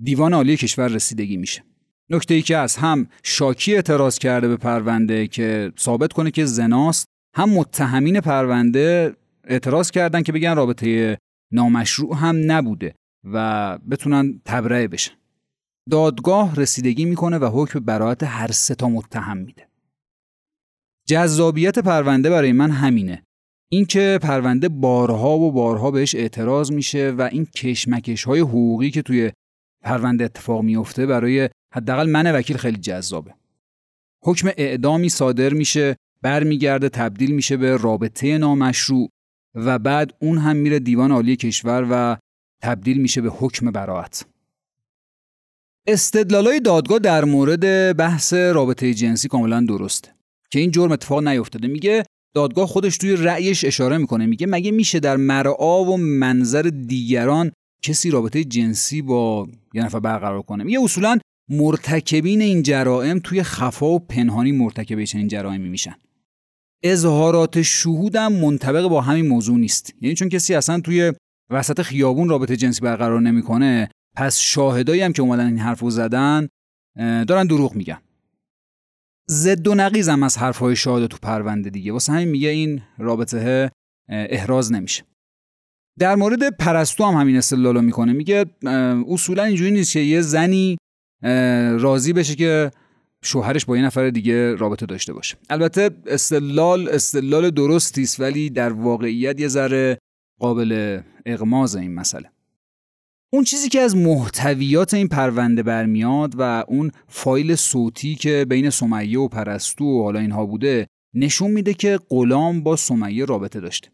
دیوان 0.03 0.35
عالی 0.35 0.57
کشور 0.57 0.89
رسیدگی 0.89 1.37
میشه. 1.37 1.68
نکته 2.11 2.35
ای 2.35 2.43
که 2.43 2.57
از 2.57 2.77
هم 2.77 3.07
شاکی 3.23 3.75
اعتراض 3.75 4.19
کرده 4.19 4.49
به 4.49 4.57
پرونده 4.57 5.27
که 5.27 5.73
ثابت 5.79 6.13
کنه 6.13 6.31
که 6.31 6.45
زناست 6.45 7.07
هم 7.37 7.51
متهمین 7.51 8.21
پرونده 8.21 9.17
اعتراض 9.45 9.91
کردن 9.91 10.23
که 10.23 10.33
بگن 10.33 10.57
رابطه 10.57 11.19
نامشروع 11.53 12.17
هم 12.17 12.53
نبوده 12.53 12.95
و 13.25 13.79
بتونن 13.91 14.41
تبرئه 14.45 14.89
بشن. 14.89 15.13
دادگاه 15.91 16.57
رسیدگی 16.57 17.05
می‌کنه 17.05 17.39
و 17.39 17.63
حکم 17.63 17.81
براعت 17.81 18.23
هر 18.23 18.53
سه 18.53 18.75
تا 18.75 18.89
متهم 18.89 19.37
میده. 19.37 19.69
جذابیت 21.09 21.79
پرونده 21.79 22.31
برای 22.31 22.53
من 22.53 22.71
همینه. 22.71 23.23
اینکه 23.71 24.19
پرونده 24.23 24.69
بارها 24.69 25.39
و 25.39 25.53
بارها 25.53 25.91
بهش 25.91 26.15
اعتراض 26.15 26.73
میشه 26.73 27.11
و 27.11 27.29
این 27.33 27.45
کشمکش 27.45 28.25
های 28.25 28.41
حقوقی 28.41 28.91
که 28.91 29.03
توی 29.03 29.33
پرونده 29.83 30.25
اتفاق 30.25 30.63
میفته 30.63 31.07
برای 31.07 31.49
حداقل 31.75 32.11
من 32.11 32.35
وکیل 32.35 32.57
خیلی 32.57 32.77
جذابه. 32.77 33.35
حکم 34.25 34.51
اعدامی 34.57 35.09
صادر 35.09 35.53
میشه 35.53 35.97
برمیگرده 36.23 36.89
تبدیل 36.89 37.35
میشه 37.35 37.57
به 37.57 37.77
رابطه 37.77 38.39
نامشروع 38.39 39.11
و 39.55 39.79
بعد 39.79 40.15
اون 40.21 40.39
هم 40.39 40.57
میره 40.57 40.79
دیوان 40.79 41.13
عالی 41.13 41.37
کشور 41.37 41.87
و 41.91 42.17
تبدیل 42.63 43.01
میشه 43.01 43.21
به 43.21 43.31
حکم 43.31 43.71
براعت. 43.71 44.27
استدلالای 45.87 46.61
دادگاه 46.61 46.99
در 46.99 47.25
مورد 47.25 47.97
بحث 47.97 48.33
رابطه 48.33 48.95
جنسی 48.95 49.29
کاملا 49.29 49.61
درسته. 49.69 50.15
که 50.51 50.61
این 50.61 50.71
جرم 50.71 50.93
اتفاق 50.93 51.29
نیفتاده. 51.29 51.69
میگه 51.69 52.05
دادگاه 52.35 52.67
خودش 52.67 52.97
توی 52.97 53.17
رأیش 53.17 53.65
اشاره 53.65 53.99
می‌کنه. 53.99 54.27
میگه 54.27 54.47
مگه 54.47 54.71
میشه 54.71 55.01
در 55.01 55.17
مرعا 55.17 55.85
و 55.85 55.97
منظر 55.97 56.63
دیگران 56.63 57.53
کسی 57.83 58.11
رابطه 58.11 58.45
جنسی 58.45 59.03
با 59.03 59.49
یه 59.75 59.85
نفر 59.85 60.01
برقرار 60.01 60.43
کنه. 60.43 60.65
میگه 60.65 60.81
اصولا 60.81 61.19
مرتکبین 61.51 62.41
این 62.41 62.63
جرائم 62.63 63.19
توی 63.19 63.43
خفا 63.43 63.87
و 63.87 63.99
پنهانی 63.99 64.53
مرتکب 64.53 65.05
چنین 65.05 65.29
جرائمی 65.29 65.69
میشن. 65.69 65.95
اظهارات 66.83 67.63
شهودم 67.63 68.33
منطبق 68.33 68.89
با 68.89 69.01
همین 69.01 69.29
موضوع 69.29 69.59
نیست. 69.59 69.95
یعنی 70.01 70.15
چون 70.15 70.29
کسی 70.29 70.55
اصلا 70.55 70.81
توی 70.81 71.13
وسط 71.51 71.83
خیابون 71.83 72.29
رابطه 72.29 72.57
جنسی 72.57 72.81
برقرار 72.81 73.21
نمی‌کنه 73.21 73.89
پس 74.17 74.39
شاهدایی 74.39 75.01
هم 75.01 75.13
که 75.13 75.23
اومدن 75.23 75.47
این 75.47 75.59
حرفو 75.59 75.91
زدن 75.91 76.49
دارن 76.99 77.47
دروغ 77.47 77.75
میگن. 77.75 77.99
زد 79.29 79.69
و 79.69 79.75
نقیز 79.75 80.09
هم 80.09 80.23
از 80.23 80.39
حرفهای 80.39 80.77
شاهد 80.77 81.07
تو 81.07 81.19
پرونده 81.23 81.71
دیگه. 81.71 81.93
واسه 81.93 82.13
همین 82.13 82.29
میگه 82.29 82.49
این 82.49 82.83
رابطه 82.99 83.71
احراز 84.09 84.73
نمیشه. 84.73 85.05
در 85.99 86.15
مورد 86.15 86.57
پرستو 86.57 87.05
هم 87.05 87.15
همین 87.15 87.37
استدلالو 87.37 87.83
می‌کنه. 87.83 88.13
میگه 88.13 88.47
اصولا 89.09 89.45
اینجوری 89.45 89.71
نیست 89.71 89.93
که 89.93 90.01
یه 90.01 90.21
زنی 90.21 90.79
راضی 91.79 92.13
بشه 92.13 92.35
که 92.35 92.71
شوهرش 93.23 93.65
با 93.65 93.77
یه 93.77 93.83
نفر 93.83 94.11
دیگه 94.11 94.55
رابطه 94.55 94.87
داشته 94.87 95.13
باشه. 95.13 95.37
البته 95.51 95.91
استدلال 96.07 96.89
استدلال 96.89 97.51
درستی 97.51 98.03
است 98.03 98.21
ولی 98.21 98.51
در 98.51 98.73
واقعیت 98.73 99.41
یه 99.41 99.49
ذره 99.49 99.99
قابل 100.41 101.01
اغماز 101.27 101.77
این 101.77 101.95
مسئله. 101.95 102.31
اون 103.33 103.45
چیزی 103.45 103.69
که 103.69 103.81
از 103.81 103.97
محتویات 103.97 104.95
این 104.95 105.09
پرونده 105.09 105.63
برمیاد 105.63 106.35
و 106.39 106.65
اون 106.69 106.91
فایل 107.09 107.55
صوتی 107.55 108.15
که 108.15 108.47
بین 108.49 108.71
سمیه 108.71 109.19
و 109.19 109.29
پرستو 109.29 109.85
و 109.85 110.03
حالا 110.03 110.21
اینها 110.21 110.47
بوده 110.47 110.87
نشون 111.15 111.51
میده 111.51 111.75
که 111.75 111.99
غلام 112.11 112.63
با 112.63 112.77
سمیه 112.77 113.25
رابطه 113.25 113.61
داشته. 113.61 113.89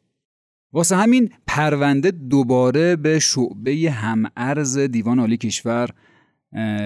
واسه 0.75 0.97
همین 0.97 1.31
پرونده 1.47 2.11
دوباره 2.11 2.97
به 2.97 3.19
شعبه 3.19 3.90
همارز 3.90 4.78
دیوان 4.78 5.19
عالی 5.19 5.37
کشور 5.37 5.90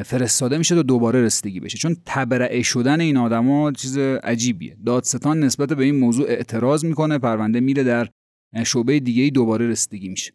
فرستاده 0.04 0.58
میشه 0.58 0.74
تا 0.74 0.82
دوباره 0.82 1.22
رسیدگی 1.22 1.60
بشه. 1.60 1.78
چون 1.78 1.96
تبرئه 2.06 2.62
شدن 2.62 3.00
این 3.00 3.16
آدما 3.16 3.72
چیز 3.72 3.98
عجیبیه. 3.98 4.76
دادستان 4.86 5.40
نسبت 5.40 5.72
به 5.72 5.84
این 5.84 5.98
موضوع 5.98 6.26
اعتراض 6.28 6.84
می‌کنه 6.84 7.18
پرونده 7.18 7.60
میره 7.60 7.82
در 7.82 8.08
شعبه 8.64 9.00
دیگه 9.00 9.30
دوباره 9.30 9.68
رسیدگی 9.68 10.08
میشه. 10.08 10.32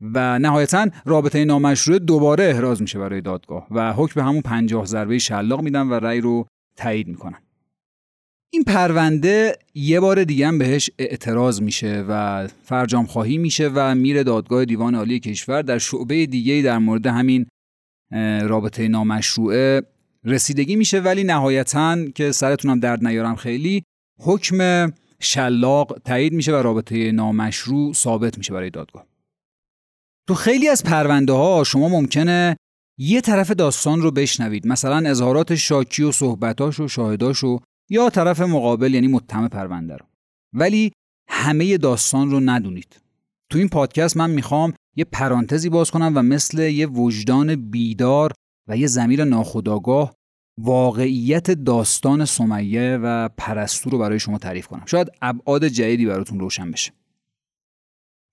و 0.00 0.38
نهایتا 0.38 0.86
رابطه 1.04 1.44
نامشروع 1.44 1.98
دوباره 1.98 2.44
احراز 2.44 2.82
میشه 2.82 2.98
برای 2.98 3.20
دادگاه 3.20 3.66
و 3.70 3.92
حکم 3.92 4.20
به 4.20 4.26
همون 4.26 4.40
پنجاه 4.40 4.86
ضربه 4.86 5.18
شلاق 5.18 5.62
میدن 5.62 5.86
و 5.88 5.94
رأی 5.94 6.20
رو 6.20 6.46
تایید 6.76 7.08
می‌کنن. 7.08 7.38
این 8.50 8.64
پرونده 8.64 9.58
یه 9.74 10.00
بار 10.00 10.24
دیگه 10.24 10.46
هم 10.46 10.58
بهش 10.58 10.90
اعتراض 10.98 11.62
میشه 11.62 12.04
و 12.08 12.48
فرجام 12.64 13.06
خواهی 13.06 13.38
میشه 13.38 13.70
و 13.74 13.94
میره 13.94 14.22
دادگاه 14.22 14.64
دیوان 14.64 14.94
عالی 14.94 15.20
کشور. 15.20 15.62
در 15.62 15.78
شعبه 15.78 16.26
دیگه 16.26 16.62
در 16.64 16.78
مورد 16.78 17.06
همین 17.06 17.46
رابطه 18.42 18.88
نامشروعه 18.88 19.82
رسیدگی 20.24 20.76
میشه 20.76 21.00
ولی 21.00 21.24
نهایتا 21.24 21.96
که 22.14 22.32
سرتونم 22.32 22.80
درد 22.80 23.06
نیارم 23.06 23.36
خیلی 23.36 23.82
حکم 24.20 24.90
شلاق 25.20 25.98
تایید 26.04 26.32
میشه 26.32 26.52
و 26.52 26.56
رابطه 26.56 27.12
نامشروع 27.12 27.92
ثابت 27.92 28.38
میشه 28.38 28.52
برای 28.52 28.70
دادگاه. 28.70 29.06
تو 30.28 30.34
خیلی 30.34 30.68
از 30.68 30.84
پرونده 30.84 31.32
ها 31.32 31.64
شما 31.64 31.88
ممکنه 31.88 32.56
یه 32.98 33.20
طرف 33.20 33.50
داستان 33.50 34.00
رو 34.00 34.10
بشنوید. 34.10 34.66
مثلا 34.66 35.10
اظهارات 35.10 35.54
شاکی 35.54 36.02
و 36.02 36.12
صحبتاش 36.12 36.80
و 36.80 36.88
شاهداش 36.88 37.44
و 37.44 37.60
یا 37.88 38.10
طرف 38.10 38.40
مقابل 38.40 38.94
یعنی 38.94 39.08
متهم 39.08 39.48
پرونده 39.48 39.96
رو. 39.96 40.06
ولی 40.52 40.92
همه 41.28 41.78
داستان 41.78 42.30
رو 42.30 42.40
ندونید. 42.40 43.00
تو 43.50 43.58
این 43.58 43.68
پادکست 43.68 44.16
من 44.16 44.30
می‌خوام 44.30 44.72
یه 44.96 45.04
پرانتزی 45.04 45.68
باز 45.68 45.90
کنم 45.90 46.12
و 46.16 46.22
مثل 46.22 46.58
یه 46.58 46.86
وجدان 46.86 47.70
بیدار 47.70 48.32
و 48.68 48.76
یه 48.76 48.86
زمیر 48.86 49.24
ناخودآگاه 49.24 50.14
واقعیت 50.58 51.50
داستان 51.50 52.24
سمیه 52.24 52.98
و 53.02 53.28
پرستو 53.36 53.90
رو 53.90 53.98
برای 53.98 54.18
شما 54.18 54.38
تعریف 54.38 54.66
کنم. 54.66 54.82
شاید 54.86 55.08
ابعاد 55.22 55.68
جدیدی 55.68 56.06
براتون 56.06 56.40
روشن 56.40 56.70
بشه. 56.70 56.92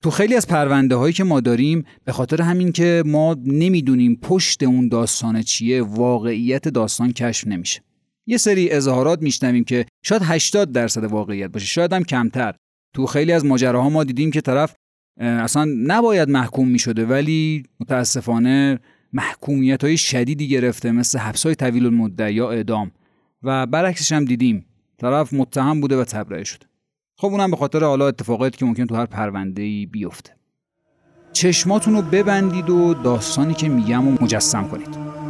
تو 0.03 0.12
خیلی 0.12 0.35
از 0.35 0.47
پرونده 0.47 0.95
هایی 0.95 1.13
که 1.13 1.24
ما 1.24 1.39
داریم 1.39 1.85
به 2.03 2.12
خاطر 2.12 2.41
همین 2.41 2.71
که 2.71 3.03
ما 3.05 3.35
نمی‌دونیم 3.45 4.15
پشت 4.15 4.63
اون 4.63 4.88
داستان 4.88 5.41
چیه 5.41 5.81
واقعیت 5.81 6.67
داستان 6.67 7.13
کشف 7.13 7.47
نمیشه. 7.47 7.81
یه 8.27 8.38
سری 8.38 8.72
اظهارات 8.72 9.22
میشنویم 9.22 9.63
که 9.63 9.86
شاید 10.03 10.22
80 10.25 10.72
درصد 10.72 11.03
واقعیت 11.03 11.51
باشه 11.51 11.65
شاید 11.65 11.94
هم 11.94 12.03
کمتر. 12.03 12.55
تو 12.94 13.05
خیلی 13.05 13.32
از 13.32 13.46
ماجراها 13.46 13.89
ما 13.89 14.03
دیدیم 14.03 14.32
که 14.32 14.41
طرف 14.41 14.75
اصلا 15.20 15.65
نباید 15.65 16.29
محکوم 16.29 16.67
می 16.67 16.79
شده 16.79 17.05
ولی 17.05 17.63
متاسفانه 17.79 18.79
محکومیت 19.13 19.84
های 19.84 19.98
شدیدی 19.98 20.48
گرفته 20.48 20.91
مثل 20.91 21.20
حبس 21.20 21.46
های 21.46 21.55
طویل 21.55 22.12
یا 22.20 22.51
اعدام. 22.51 22.91
و 23.44 23.65
برعکسش 23.65 24.12
هم 24.12 24.25
دیدیم 24.25 24.65
طرف 24.98 25.34
متهم 25.34 25.82
بوده 25.82 25.98
و 25.98 26.03
تبرئه 26.03 26.44
شده 26.44 26.65
خب 27.17 27.27
اونم 27.27 27.51
به 27.51 27.58
خاطر 27.58 27.84
حالا 27.84 28.08
اتفاقاتی 28.08 28.58
که 28.58 28.65
ممکن 28.65 28.86
تو 28.86 28.96
هر 28.96 29.05
پرونده 29.05 29.62
ای 29.62 29.86
بیفته. 29.86 30.36
چشماتون 31.34 31.94
رو 31.94 32.01
ببندید 32.01 32.70
و 32.70 32.94
داستانی 32.94 33.53
که 33.53 33.70
میگم 33.70 34.08
و 34.08 34.12
مجسم 34.22 34.67
کنید. 34.67 35.25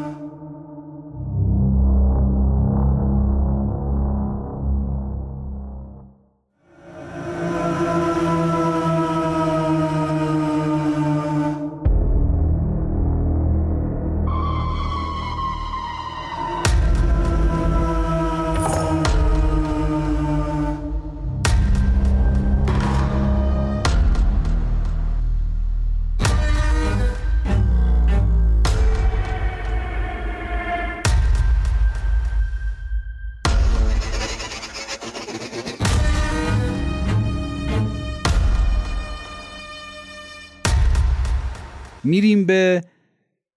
میریم 42.05 42.45
به 42.45 42.83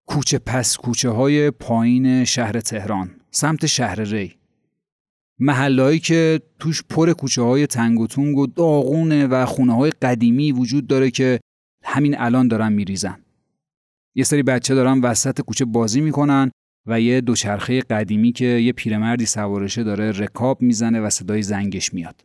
کوچه 0.07 0.39
پس 0.39 0.77
کوچه 0.77 1.11
های 1.11 1.51
پایین 1.51 2.25
شهر 2.25 2.61
تهران 2.61 3.11
سمت 3.31 3.67
شهر 3.67 4.01
ری. 4.01 4.35
محلهایی 5.41 5.99
که 5.99 6.41
توش 6.59 6.83
پر 6.91 7.13
کوچه 7.13 7.43
های 7.43 7.67
تنگ 7.67 8.01
و 8.01 8.07
تونگ 8.07 8.39
و 8.39 8.47
داغونه 8.47 9.27
و 9.27 9.47
خونه 9.47 9.75
های 9.75 9.91
قدیمی 9.91 10.53
وجود 10.53 10.87
داره 10.87 11.11
که 11.11 11.41
همین 11.85 12.19
الان 12.19 12.49
دارن 12.49 12.73
میریزن. 12.73 13.25
یه 14.15 14.25
سری 14.25 14.43
بچه 14.43 14.75
دارن 14.75 15.01
وسط 15.01 15.41
کوچه 15.41 15.65
بازی 15.65 16.01
می‌کنن 16.01 16.51
و 16.87 17.01
یه 17.01 17.21
دوچرخه 17.21 17.81
قدیمی 17.81 18.33
که 18.33 18.45
یه 18.45 18.73
پیرمردی 18.73 19.27
سوارشه 19.27 19.85
داره 19.85 20.11
رکاب 20.11 20.63
می‌زنه 20.63 21.01
و 21.01 21.11
صدای 21.11 21.43
زنگش 21.43 21.95
میاد. 21.95 22.25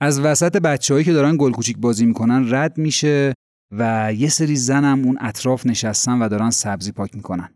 از 0.00 0.20
وسط 0.20 0.56
بچههایی 0.56 1.04
که 1.04 1.12
دارن 1.12 1.36
گل 1.36 1.52
کوچیک 1.52 1.76
بازی 1.78 2.06
می‌کنن 2.06 2.54
رد 2.54 2.78
میشه 2.78 3.34
و 3.70 4.12
یه 4.16 4.28
سری 4.28 4.56
زنم 4.56 5.04
اون 5.04 5.18
اطراف 5.20 5.66
نشستن 5.66 6.18
و 6.18 6.28
دارن 6.28 6.50
سبزی 6.50 6.92
پاک 6.92 7.14
می‌کنن. 7.14 7.48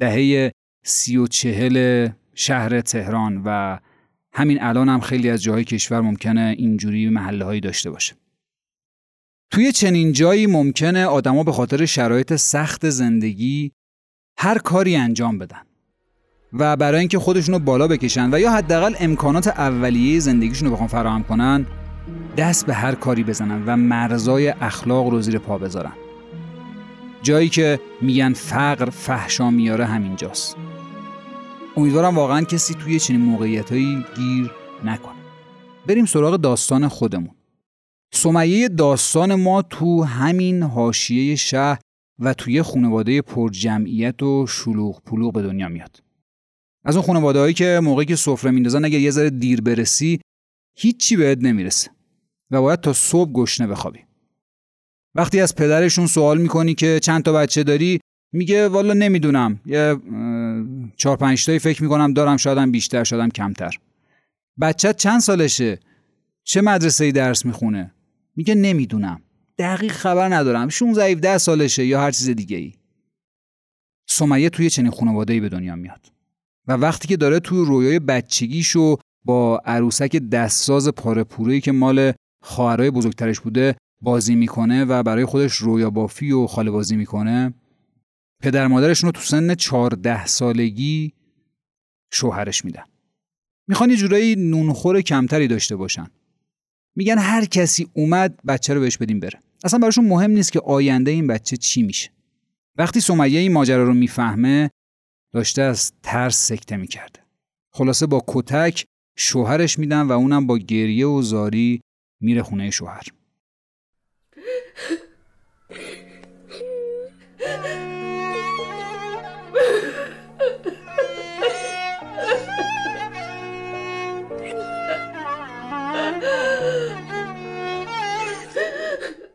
دهه 0.00 0.52
سی 0.84 1.16
و 1.16 1.26
چهل 1.26 2.08
شهر 2.34 2.80
تهران 2.80 3.42
و 3.44 3.78
همین 4.32 4.62
الان 4.62 4.88
هم 4.88 5.00
خیلی 5.00 5.30
از 5.30 5.42
جاهای 5.42 5.64
کشور 5.64 6.00
ممکنه 6.00 6.54
اینجوری 6.58 7.08
محله 7.08 7.44
هایی 7.44 7.60
داشته 7.60 7.90
باشه. 7.90 8.14
توی 9.50 9.72
چنین 9.72 10.12
جایی 10.12 10.46
ممکنه 10.46 11.06
آدما 11.06 11.42
به 11.42 11.52
خاطر 11.52 11.86
شرایط 11.86 12.36
سخت 12.36 12.90
زندگی 12.90 13.72
هر 14.38 14.58
کاری 14.58 14.96
انجام 14.96 15.38
بدن 15.38 15.62
و 16.52 16.76
برای 16.76 17.00
اینکه 17.00 17.18
خودشون 17.18 17.54
رو 17.54 17.60
بالا 17.60 17.88
بکشن 17.88 18.34
و 18.34 18.40
یا 18.40 18.52
حداقل 18.52 18.94
امکانات 19.00 19.46
اولیه 19.46 20.20
زندگیشون 20.20 20.68
رو 20.68 20.74
بخوان 20.74 20.88
فراهم 20.88 21.22
کنن 21.22 21.66
دست 22.36 22.66
به 22.66 22.74
هر 22.74 22.94
کاری 22.94 23.24
بزنن 23.24 23.62
و 23.66 23.76
مرزای 23.76 24.48
اخلاق 24.48 25.08
رو 25.08 25.20
زیر 25.20 25.38
پا 25.38 25.58
بذارن. 25.58 25.92
جایی 27.22 27.48
که 27.48 27.80
میگن 28.00 28.32
فقر 28.32 28.90
فحشا 28.90 29.50
میاره 29.50 29.84
همینجاست. 29.84 30.56
امیدوارم 31.76 32.16
واقعا 32.16 32.42
کسی 32.42 32.74
توی 32.74 33.00
چنین 33.00 33.20
موقعیتهایی 33.20 34.04
گیر 34.16 34.50
نکنه. 34.84 35.14
بریم 35.86 36.06
سراغ 36.06 36.36
داستان 36.36 36.88
خودمون. 36.88 37.34
سمیه 38.12 38.68
داستان 38.68 39.34
ما 39.34 39.62
تو 39.62 40.04
همین 40.04 40.62
حاشیه 40.62 41.36
شهر 41.36 41.78
و 42.18 42.34
توی 42.34 42.62
خانواده 42.62 43.22
پر 43.22 43.50
جمعیت 43.50 44.22
و 44.22 44.46
شلوغ 44.46 45.02
پلوغ 45.02 45.32
به 45.32 45.42
دنیا 45.42 45.68
میاد. 45.68 46.02
از 46.84 46.96
اون 46.96 47.06
خانواده 47.06 47.38
هایی 47.38 47.54
که 47.54 47.80
موقعی 47.82 48.06
که 48.06 48.16
سفره 48.16 48.50
میندازن 48.50 48.84
اگه 48.84 49.00
یه 49.00 49.10
ذره 49.10 49.30
دیر 49.30 49.60
برسی 49.60 50.20
هیچی 50.78 51.16
بهت 51.16 51.38
نمی‌رسه. 51.38 51.90
و 52.50 52.62
باید 52.62 52.80
تا 52.80 52.92
صبح 52.92 53.32
گشنه 53.32 53.66
بخوابی. 53.66 54.00
وقتی 55.14 55.40
از 55.40 55.54
پدرشون 55.54 56.06
سوال 56.06 56.38
می‌کنی 56.40 56.74
که 56.74 57.00
چند 57.02 57.22
تا 57.22 57.32
بچه 57.32 57.62
داری 57.62 58.00
میگه 58.32 58.68
والا 58.68 58.94
نمی‌دونم 58.94 59.60
یه 59.66 59.96
چهار 60.96 61.16
پنج 61.16 61.46
تایی 61.46 61.58
فکر 61.58 61.82
می‌کنم 61.82 62.12
دارم 62.12 62.36
شادم 62.36 62.72
بیشتر 62.72 63.04
شادم 63.04 63.28
کمتر. 63.28 63.78
بچت 64.60 64.96
چند 64.96 65.20
سالشه؟ 65.20 65.80
چه 66.44 66.60
مدرسه 66.60 67.04
ای 67.04 67.12
درس 67.12 67.44
می‌خونه؟ 67.44 67.94
میگه 68.36 68.54
نمی‌دونم. 68.54 69.22
دقیق 69.58 69.92
خبر 69.92 70.34
ندارم. 70.34 70.68
16 70.68 71.04
17 71.04 71.38
سالشه 71.38 71.86
یا 71.86 72.00
هر 72.00 72.10
چیز 72.10 72.30
دیگه 72.30 72.56
ای 72.56 72.72
سمیه 74.08 74.50
توی 74.50 74.70
چنین 74.70 74.90
خانواده 74.90 75.40
به 75.40 75.48
دنیا 75.48 75.76
میاد. 75.76 76.06
و 76.66 76.72
وقتی 76.72 77.08
که 77.08 77.16
داره 77.16 77.40
توی 77.40 77.64
رویای 77.64 77.98
بچگیشو 77.98 78.96
با 79.24 79.62
عروسک 79.64 80.16
دستساز 80.16 80.88
پاره 80.88 81.60
که 81.60 81.72
مال 81.72 82.12
خواهرای 82.48 82.90
بزرگترش 82.90 83.40
بوده 83.40 83.76
بازی 84.02 84.34
می‌کنه 84.34 84.84
و 84.84 85.02
برای 85.02 85.24
خودش 85.24 85.52
رویا 85.52 85.90
بافی 85.90 86.32
و 86.32 86.46
خاله 86.46 86.70
بازی 86.70 86.96
می‌کنه. 86.96 87.54
پدر 88.42 88.66
مادرشون 88.66 89.08
رو 89.08 89.12
تو 89.12 89.20
سن 89.20 89.54
14 89.54 90.26
سالگی 90.26 91.12
شوهرش 92.12 92.64
میدن. 92.64 92.84
می‌خوان 93.68 93.90
یه 93.90 93.96
جورایی 93.96 94.36
نونخور 94.36 95.00
کمتری 95.00 95.48
داشته 95.48 95.76
باشن. 95.76 96.10
میگن 96.96 97.18
هر 97.18 97.44
کسی 97.44 97.88
اومد 97.92 98.40
بچه 98.46 98.74
رو 98.74 98.80
بهش 98.80 98.96
بدیم 98.96 99.20
بره. 99.20 99.42
اصلا 99.64 99.78
براشون 99.78 100.04
مهم 100.04 100.30
نیست 100.30 100.52
که 100.52 100.60
آینده 100.60 101.10
این 101.10 101.26
بچه 101.26 101.56
چی 101.56 101.82
میشه. 101.82 102.10
وقتی 102.76 103.00
سمیه 103.00 103.40
این 103.40 103.52
ماجرا 103.52 103.84
رو 103.84 103.94
می‌فهمه 103.94 104.70
داشته 105.34 105.62
از 105.62 105.92
ترس 106.02 106.36
سکته 106.36 106.76
می‌کرده. 106.76 107.20
خلاصه 107.72 108.06
با 108.06 108.24
کتک 108.28 108.84
شوهرش 109.16 109.78
میدن 109.78 110.02
و 110.02 110.12
اونم 110.12 110.46
با 110.46 110.58
گریه 110.58 111.06
و 111.06 111.22
زاری 111.22 111.80
میره 112.20 112.42
خونه 112.42 112.70
شوهر 112.70 113.02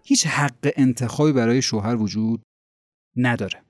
هیچ 0.05 0.27
حق 0.27 0.71
انتخابی 0.75 1.31
برای 1.31 1.61
شوهر 1.61 1.95
وجود 1.95 2.43
نداره. 3.15 3.63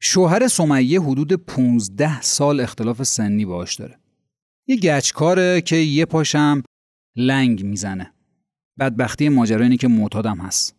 شوهر 0.00 0.48
سمیه 0.48 1.00
حدود 1.00 1.32
15 1.32 2.20
سال 2.20 2.60
اختلاف 2.60 3.02
سنی 3.02 3.44
باش 3.44 3.74
داره. 3.74 3.98
یه 4.66 4.76
گچکاره 4.76 5.60
که 5.60 5.76
یه 5.76 6.04
پاشم 6.04 6.62
لنگ 7.18 7.64
می‌زنه. 7.64 8.12
بدبختی 8.78 9.28
ماجرا 9.28 9.62
اینه 9.62 9.76
که 9.76 9.88
معتادم 9.88 10.36
هست. 10.36 10.76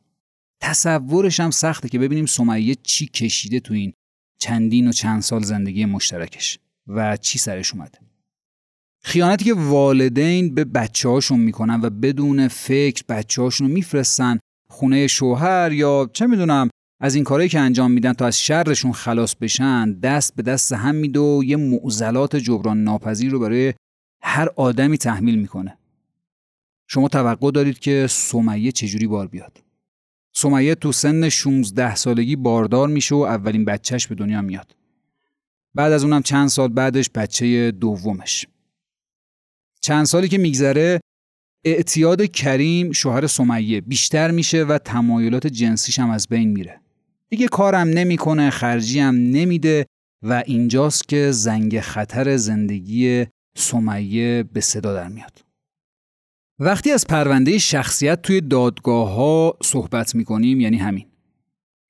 تصورش 0.61 1.39
هم 1.39 1.51
سخته 1.51 1.89
که 1.89 1.99
ببینیم 1.99 2.25
سمیه 2.25 2.75
چی 2.75 3.05
کشیده 3.07 3.59
تو 3.59 3.73
این 3.73 3.93
چندین 4.41 4.87
و 4.87 4.91
چند 4.91 5.21
سال 5.21 5.43
زندگی 5.43 5.85
مشترکش 5.85 6.59
و 6.87 7.17
چی 7.17 7.39
سرش 7.39 7.73
اومده. 7.73 7.99
خیانتی 9.03 9.45
که 9.45 9.53
والدین 9.53 10.55
به 10.55 10.65
بچه 10.65 11.09
هاشون 11.09 11.39
می‌کنن 11.39 11.81
و 11.81 11.89
بدون 11.89 12.47
فکر 12.47 13.03
بچه 13.09 13.41
هاشون 13.41 13.67
رو 13.67 13.73
میفرستن 13.73 14.39
خونه 14.69 15.07
شوهر 15.07 15.71
یا 15.71 16.09
چه 16.13 16.27
می‌دونم 16.27 16.69
از 17.01 17.15
این 17.15 17.23
کارهایی 17.23 17.49
که 17.49 17.59
انجام 17.59 17.91
میدن 17.91 18.13
تا 18.13 18.25
از 18.25 18.39
شرشون 18.39 18.91
خلاص 18.91 19.35
بشن 19.35 19.93
دست 19.93 20.35
به 20.35 20.43
دست 20.43 20.73
هم 20.73 20.95
میده 20.95 21.19
و 21.19 21.43
یه 21.43 21.57
معضلات 21.57 22.35
جبران 22.35 22.83
ناپذیر 22.83 23.31
رو 23.31 23.39
برای 23.39 23.73
هر 24.23 24.49
آدمی 24.55 24.97
تحمیل 24.97 25.39
می‌کنه 25.39 25.78
شما 26.91 27.07
توقع 27.07 27.51
دارید 27.51 27.79
که 27.79 28.07
سمیه 28.09 28.71
چجوری 28.71 29.07
بار 29.07 29.27
بیاد؟ 29.27 29.63
سمیه 30.33 30.75
تو 30.75 30.91
سن 30.91 31.29
16 31.29 31.95
سالگی 31.95 32.35
باردار 32.35 32.87
میشه 32.87 33.15
و 33.15 33.17
اولین 33.17 33.65
بچهش 33.65 34.07
به 34.07 34.15
دنیا 34.15 34.41
میاد. 34.41 34.75
بعد 35.75 35.91
از 35.91 36.03
اونم 36.03 36.21
چند 36.21 36.47
سال 36.47 36.67
بعدش 36.67 37.09
بچه 37.15 37.71
دومش. 37.71 38.47
چند 39.81 40.05
سالی 40.05 40.27
که 40.27 40.37
میگذره 40.37 40.99
اعتیاد 41.65 42.25
کریم 42.25 42.91
شوهر 42.91 43.27
سمیه 43.27 43.81
بیشتر 43.81 44.31
میشه 44.31 44.63
و 44.63 44.77
تمایلات 44.77 45.47
جنسیش 45.47 45.99
هم 45.99 46.09
از 46.09 46.27
بین 46.27 46.49
میره. 46.49 46.81
دیگه 47.29 47.47
کارم 47.47 47.87
نمی‌کنه 47.87 48.49
خرجی 48.49 48.99
هم 48.99 49.15
نمیده 49.15 49.85
و 50.23 50.43
اینجاست 50.45 51.07
که 51.07 51.31
زنگ 51.31 51.79
خطر 51.79 52.37
زندگی 52.37 53.25
سمیه 53.57 54.43
به 54.43 54.61
صدا 54.61 54.93
در 54.93 55.07
میاد. 55.07 55.48
وقتی 56.61 56.91
از 56.91 57.05
پرونده 57.07 57.57
شخصیت 57.57 58.21
توی 58.21 58.41
دادگاه 58.41 59.13
ها 59.13 59.57
صحبت 59.63 60.15
می‌کنیم 60.15 60.59
یعنی 60.59 60.77
همین. 60.77 61.05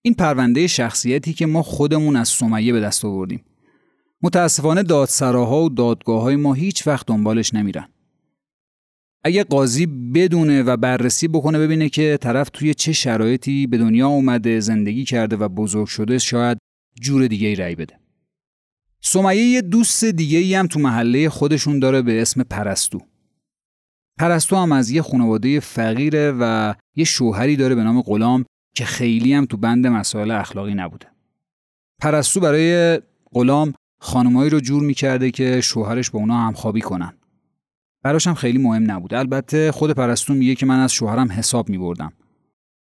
این 0.02 0.14
پرونده 0.14 0.68
شخصیتی 0.68 1.34
که 1.34 1.46
ما 1.46 1.64
خودمون 1.64 2.16
از 2.16 2.28
سمیه 2.28 2.74
به 2.74 2.80
دست 2.80 3.06
آوردیم. 3.06 3.46
متاسفانه 4.22 4.84
دادسراها 4.84 5.64
و 5.64 5.70
دادگاه 5.70 6.22
های 6.22 6.36
ما 6.36 6.54
هیچ 6.54 6.88
وقت 6.88 7.06
دنبالش 7.06 7.54
نمیرن. 7.54 7.90
اگه 9.24 9.44
قاضی 9.44 9.86
بدونه 9.86 10.64
و 10.64 10.78
بررسی 10.78 11.28
بکنه 11.28 11.60
ببینه 11.60 11.90
که 11.90 12.18
طرف 12.22 12.50
توی 12.50 12.74
چه 12.74 12.94
شرایطی 12.94 13.68
به 13.68 13.78
دنیا 13.78 14.08
اومده 14.08 14.60
زندگی 14.60 15.06
کرده 15.06 15.36
و 15.36 15.50
بزرگ 15.50 15.88
شده 15.88 16.18
شاید 16.18 16.58
جور 17.02 17.28
دیگه 17.28 17.48
ای 17.48 17.56
رأی 17.56 17.76
بده. 17.76 18.00
سمیه 19.02 19.44
یه 19.44 19.62
دوست 19.62 20.06
دیگه 20.06 20.38
ای 20.38 20.54
هم 20.54 20.68
تو 20.68 20.80
محله 20.80 21.30
خودشون 21.30 21.80
داره 21.80 22.02
به 22.02 22.22
اسم 22.22 22.44
پرستو. 22.44 23.09
پرستو 24.20 24.56
هم 24.56 24.72
از 24.72 24.90
یه 24.90 25.02
خانواده 25.02 25.60
فقیره 25.60 26.32
و 26.40 26.74
یه 26.96 27.04
شوهری 27.04 27.56
داره 27.56 27.76
به 27.76 27.84
نام 27.84 28.02
غلام 28.02 28.46
که 28.76 28.86
خیلی 28.86 29.34
هم 29.34 29.46
تو 29.46 29.58
بند 29.58 29.88
مسائل 29.88 30.32
اخلاقی 30.32 30.74
نبوده. 30.74 31.08
پرستو 32.02 32.40
برای 32.40 33.00
غلام 33.32 33.74
خانمایی 34.00 34.50
رو 34.50 34.60
جور 34.60 34.84
می‌کرده 34.84 35.32
که 35.32 35.62
شوهرش 35.62 36.10
با 36.10 36.20
اونا 36.20 36.38
همخوابی 36.38 36.82
کنن. 36.82 37.14
براش 38.04 38.28
هم 38.28 38.34
خیلی 38.34 38.58
مهم 38.58 38.92
نبود. 38.92 39.14
البته 39.14 39.72
خود 39.72 39.92
پرستو 39.92 40.34
میگه 40.34 40.56
که 40.56 40.66
من 40.66 40.80
از 40.80 40.94
شوهرم 40.94 41.32
حساب 41.32 41.70
میبردم. 41.70 42.14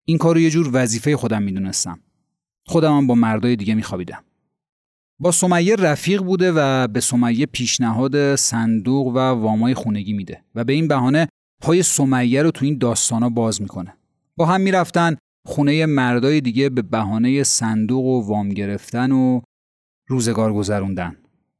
این 0.05 0.17
کار 0.17 0.35
رو 0.35 0.41
یه 0.41 0.49
جور 0.49 0.69
وظیفه 0.73 1.17
خودم 1.17 1.43
می‌دونستم. 1.43 1.99
خودم 2.65 2.97
هم 2.97 3.07
با 3.07 3.15
مردای 3.15 3.55
دیگه 3.55 3.75
میخوابیدم. 3.75 4.23
با 5.19 5.31
سمیه 5.31 5.75
رفیق 5.75 6.21
بوده 6.21 6.51
و 6.55 6.87
به 6.87 6.99
سمیه 6.99 7.45
پیشنهاد 7.45 8.35
صندوق 8.35 9.07
و 9.07 9.17
وامای 9.17 9.73
خونگی 9.73 10.13
میده 10.13 10.43
و 10.55 10.63
به 10.63 10.73
این 10.73 10.87
بهانه 10.87 11.27
پای 11.61 11.83
سمیه 11.83 12.43
رو 12.43 12.51
تو 12.51 12.65
این 12.65 12.77
داستانا 12.77 13.29
باز 13.29 13.61
می‌کنه. 13.61 13.93
با 14.37 14.45
هم 14.45 14.61
می‌رفتن 14.61 15.17
خونه 15.45 15.85
مردای 15.85 16.41
دیگه 16.41 16.69
به 16.69 16.81
بهانه 16.81 17.43
صندوق 17.43 18.05
و 18.05 18.27
وام 18.27 18.49
گرفتن 18.49 19.11
و 19.11 19.41
روزگار 20.07 20.53
گذروندن. 20.53 21.17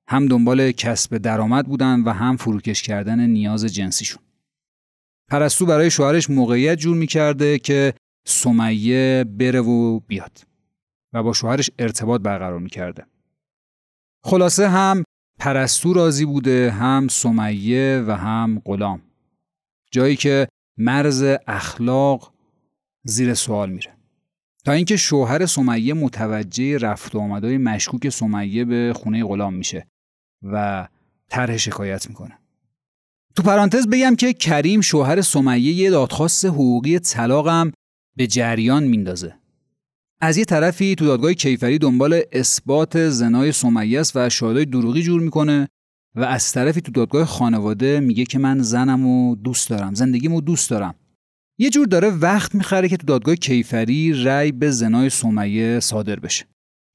هم 0.08 0.28
دنبال 0.28 0.72
کسب 0.72 1.18
درآمد 1.18 1.68
بودن 1.68 2.02
و 2.02 2.10
هم 2.10 2.38
فروکش 2.38 2.82
کردن 2.82 3.20
نیاز 3.20 3.66
جنسیشون. 3.66 4.24
پرستو 5.30 5.66
برای 5.66 5.92
شوهرش 5.92 6.30
موقعیت 6.30 6.78
جور 6.78 6.98
می‌کرده 6.98 7.60
که 7.60 7.94
سمیه 8.28 9.26
بره 9.38 9.62
و 9.62 10.00
بیاد 10.00 10.42
و 11.14 11.24
با 11.24 11.34
شوهرش 11.34 11.70
ارتباط 11.80 12.22
برقرار 12.22 12.60
می‌کرده. 12.60 13.06
خلاصه 14.26 14.70
هم 14.70 15.04
پرستو 15.40 15.94
راضی 15.94 16.26
بوده 16.26 16.72
هم 16.72 17.08
سمیه 17.08 18.04
و 18.08 18.12
هم 18.12 18.62
غلام. 18.66 19.02
جایی 19.92 20.16
که 20.16 20.48
مرز 20.78 21.24
اخلاق 21.48 22.34
زیر 23.04 23.34
سوال 23.34 23.70
میره. 23.70 23.98
تا 24.66 24.72
اینکه 24.72 24.98
شوهر 24.98 25.46
سمیه 25.46 25.94
متوجه 25.94 26.78
رفت 26.78 27.16
و 27.16 27.20
آمدهای 27.20 27.58
مشکوک 27.58 28.10
سمیه 28.10 28.66
به 28.66 28.94
خونه 28.96 29.24
غلام 29.24 29.54
میشه 29.54 29.88
و 30.44 30.88
طرح 31.30 31.58
شکایت 31.58 32.10
می‌کنه. 32.10 32.38
تو 33.36 33.44
پرانتز 33.44 33.88
بگم 33.88 34.16
که 34.16 34.34
کریم 34.34 34.82
شوهر 34.82 35.22
سمیه 35.22 35.74
یه 35.74 35.90
دادخواست 35.90 36.46
حقوقی 36.46 37.00
طلاقم 37.00 37.72
به 38.18 38.28
جریان 38.28 38.84
میندازه. 38.84 39.36
از 40.24 40.38
یه 40.38 40.46
طرفی 40.46 40.96
تو 40.96 41.06
دادگاه 41.06 41.34
کیفری 41.34 41.78
دنبال 41.78 42.22
اثبات 42.32 43.10
زنای 43.10 43.52
سمیه 43.52 44.00
است 44.00 44.12
و 44.16 44.30
شاهدای 44.30 44.66
دروغی 44.66 45.02
جور 45.02 45.22
می‌کنه 45.22 45.68
و 46.16 46.24
از 46.24 46.52
طرفی 46.52 46.82
تو 46.82 46.92
دادگاه 46.92 47.26
خانواده 47.26 48.00
میگه 48.00 48.26
که 48.26 48.40
من 48.40 48.62
زنم 48.62 49.06
و 49.06 49.36
دوست 49.36 49.70
دارم 49.70 49.94
زندگیمو 49.94 50.42
دوست 50.42 50.70
دارم. 50.70 50.96
یه 51.60 51.70
جور 51.70 51.88
داره 51.88 52.10
وقت 52.10 52.56
می‌خره 52.56 52.90
که 52.90 52.98
تو 52.98 53.06
دادگاه 53.06 53.36
کیفری 53.36 54.24
رأی 54.24 54.52
به 54.52 54.72
زنای 54.72 55.10
سمیه 55.10 55.80
صادر 55.80 56.20
بشه 56.20 56.46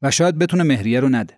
و 0.03 0.11
شاید 0.11 0.39
بتونه 0.39 0.63
مهریه 0.63 1.01
رو 1.01 1.09
نده. 1.09 1.35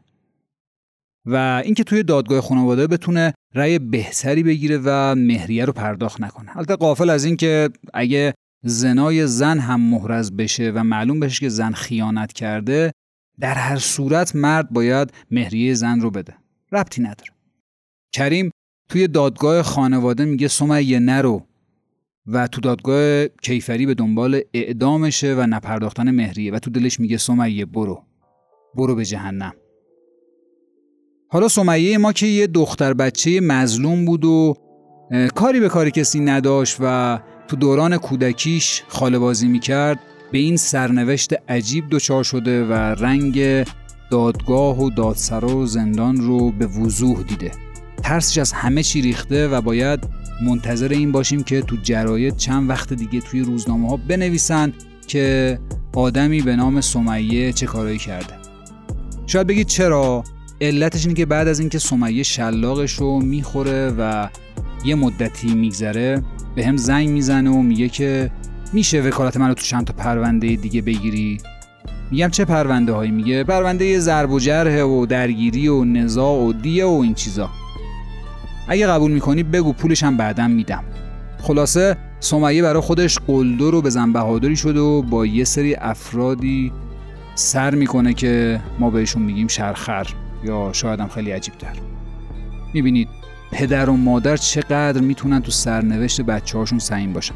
و 1.27 1.63
اینکه 1.65 1.85
توی 1.85 2.03
دادگاه 2.03 2.41
خانواده 2.41 2.87
بتونه 2.87 3.35
رأی 3.55 3.79
بهتری 3.79 4.43
بگیره 4.43 4.81
و 4.85 5.15
مهریه 5.15 5.65
رو 5.65 5.73
پرداخت 5.73 6.21
نکنه. 6.21 6.57
البته 6.57 6.77
قافل 6.77 7.11
از 7.11 7.25
اینکه 7.25 7.71
اگه 7.95 8.35
زنای 8.63 9.27
زن 9.27 9.59
هم 9.59 9.81
محرز 9.81 10.33
بشه 10.33 10.73
و 10.75 10.85
معلوم 10.85 11.21
بشه 11.21 11.41
که 11.41 11.49
زن 11.49 11.73
خیانت 11.73 12.33
کرده 12.33 12.93
در 13.41 13.55
هر 13.55 13.77
صورت 13.77 14.37
مرد 14.37 14.71
باید 14.71 15.13
مهریه 15.31 15.75
زن 15.75 16.01
رو 16.01 16.11
بده. 16.11 16.35
ربطی 16.73 17.03
نداره. 17.03 17.33
کریم 18.13 18.51
توی 18.89 19.09
دادگاه 19.09 19.63
خانواده 19.63 20.25
میگه 20.25 20.49
سمیه 20.49 20.99
نرو. 20.99 21.47
و 22.27 22.47
تو 22.47 22.61
دادگاه 22.61 23.27
کیفری 23.27 23.87
به 23.87 23.95
دنبال 23.95 24.41
اعدامشه 24.55 25.35
و 25.35 25.41
نپرداختن 25.41 26.11
مهریه 26.11 26.53
و 26.53 26.59
تو 26.59 26.71
دلش 26.71 27.01
میگه 27.01 27.17
سمیه 27.17 27.67
برو. 27.67 28.05
برو 28.75 28.95
به 28.95 29.05
جهنم. 29.05 29.53
حالا 31.29 31.49
سمیه 31.49 31.99
ما 31.99 32.13
که 32.13 32.27
یه 32.27 32.47
دختر 32.47 32.95
بچه 32.95 33.41
مظلوم 33.41 34.05
بود 34.05 34.25
و 34.25 34.55
کاری 35.35 35.61
به 35.61 35.69
کاری 35.69 35.91
کسی 35.91 36.21
نداشت 36.21 36.77
و 36.81 37.19
تو 37.51 37.57
دوران 37.57 37.97
کودکیش 37.97 38.83
خاله 38.89 39.19
بازی 39.19 39.49
می‌کرد 39.49 39.99
به 40.33 40.39
این 40.39 40.57
سرنوشت 40.57 41.35
عجیب 41.49 41.85
دچار 41.91 42.25
شده 42.25 42.65
و 42.65 42.73
رنگ 42.73 43.65
دادگاه 44.11 44.81
و 44.81 44.91
دادسرا 44.91 45.57
و 45.57 45.67
زندان 45.67 46.17
رو 46.17 46.51
به 46.53 46.67
وضوح 46.67 47.23
دیده. 47.23 47.53
ترسش 48.03 48.39
از 48.39 48.53
همه 48.53 48.83
چی 48.83 49.03
ریخته 49.03 49.49
و 49.49 49.61
باید 49.61 50.01
منتظر 50.43 50.89
این 50.89 51.13
باشیم 51.13 51.43
که 51.43 51.63
تو 51.63 51.77
جراید 51.83 52.37
چند 52.37 52.71
وقت 52.71 52.93
دیگه 52.93 53.21
توی 53.21 53.41
روزنامه 53.41 53.89
ها 53.89 53.97
بنویسن 53.97 54.73
که 55.07 55.59
آدمی 55.95 56.43
به 56.43 56.57
نام 56.57 56.81
سمیه 56.81 57.53
چه 57.53 57.67
کارایی 57.67 57.99
کرده. 57.99 58.35
شاید 59.27 59.47
بگید 59.47 59.67
چرا؟ 59.67 60.25
علتش 60.61 61.03
اینه 61.03 61.15
که 61.15 61.27
بعد 61.27 61.49
از 61.49 61.61
اینکه 61.61 61.79
سمیه 61.79 62.23
شلاقش 62.23 62.93
رو 62.93 63.21
می‌خوره 63.21 63.95
و 63.99 64.29
یه 64.85 64.95
مدتی 64.95 65.55
میگذره 65.55 66.23
به 66.55 66.67
هم 66.67 66.77
زنگ 66.77 67.09
می‌زنه 67.09 67.51
و 67.51 67.63
میگه 67.63 67.89
که 67.89 68.31
میشه 68.73 69.01
وکالت 69.01 69.37
منو 69.37 69.55
تو 69.55 69.63
چند 69.63 69.87
تا 69.87 69.93
پرونده 69.93 70.57
دیگه 70.57 70.83
بگیری. 70.83 71.39
میگم 72.11 72.29
چه 72.29 72.45
پرونده 72.45 72.93
هایی 72.93 73.11
میگه 73.11 73.45
پرونده 73.45 73.99
ضرب 73.99 74.31
و 74.31 74.39
جرح 74.39 74.83
و 74.83 75.07
درگیری 75.07 75.69
و 75.69 75.85
نزاع 75.85 76.45
و 76.45 76.53
دیه 76.53 76.85
و 76.85 77.01
این 77.03 77.15
چیزا. 77.15 77.51
اگه 78.69 78.87
قبول 78.87 79.11
می‌کنی 79.11 79.43
بگو 79.43 79.73
پولش 79.73 80.03
هم 80.03 80.17
بعدا 80.17 80.49
میدم. 80.49 80.85
خلاصه 81.43 81.97
سمیه 82.21 82.63
برای 82.63 82.81
خودش 82.83 83.19
قلدر 83.19 83.75
و 83.75 83.83
بزن 83.83 84.13
بهادری 84.13 84.57
شده 84.57 84.81
و 84.81 85.03
با 85.03 85.27
یه 85.27 85.45
سری 85.45 85.75
افرادی 85.75 86.73
سر 87.35 87.75
می‌کنه 87.75 88.15
که 88.15 88.61
ما 88.79 88.91
بهشون 88.91 89.23
میگیم 89.23 89.49
شرخر 89.49 90.07
یا 90.45 90.71
شاید 90.73 91.01
هم 91.01 91.09
خیلی 91.09 91.31
عجیب 91.31 91.55
تر 91.55 91.75
می‌بینید 92.75 93.09
پدر 93.53 93.91
و 93.91 93.97
مادر 93.97 94.37
چقدر 94.37 95.01
می‌تونن 95.01 95.43
تو 95.43 95.51
سرنوشت 95.51 96.21
بچه 96.21 96.59
هاشون 96.59 96.79
سعیم 96.79 97.13
باشن. 97.13 97.35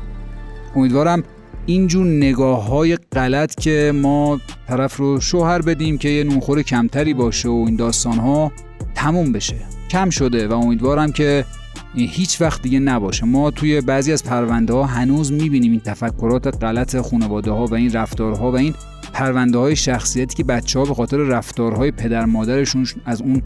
امیدوارم 0.77 1.23
اینجور 1.67 2.07
نگاه 2.07 2.67
های 2.67 2.97
غلط 2.97 3.55
که 3.55 3.93
ما 3.95 4.41
طرف 4.69 4.97
رو 4.97 5.21
شوهر 5.21 5.63
بدیم 5.63 5.99
که 5.99 6.09
یه 6.09 6.25
نونخور 6.25 6.63
کمتری 6.63 7.15
باشه 7.15 7.49
و 7.49 7.65
این 7.67 7.77
داستان 7.77 8.19
ها 8.19 8.53
تموم 8.95 9.33
بشه. 9.33 9.57
کم 9.91 10.11
شده 10.11 10.49
و 10.49 10.53
امیدوارم 10.53 11.13
که 11.13 11.45
هیچ 11.95 12.41
وقت 12.41 12.63
دیگه 12.63 12.79
نباشه. 12.79 13.25
ما 13.25 13.51
توی 13.51 13.81
بعضی 13.81 14.13
از 14.13 14.25
پرونده 14.25 14.73
ها 14.73 14.85
هنوز 14.85 15.33
می‌بینیم 15.33 15.71
این 15.71 15.81
تفکرات 15.81 16.65
غلط 16.65 16.97
خانواده 16.97 17.51
ها 17.51 17.67
و 17.67 17.75
این 17.75 17.93
رفتارها 17.93 18.53
و 18.53 18.57
این 18.57 18.75
پرونده 19.13 19.59
های 19.59 19.77
شخصیتی 19.77 20.35
که 20.35 20.45
بچه 20.45 20.79
ها 20.79 20.85
به 20.85 20.95
خاطر 20.95 21.17
رفتارهای 21.17 21.91
پدر 21.91 22.25
مادرشون 22.25 22.87
از 23.05 23.23
اون 23.23 23.43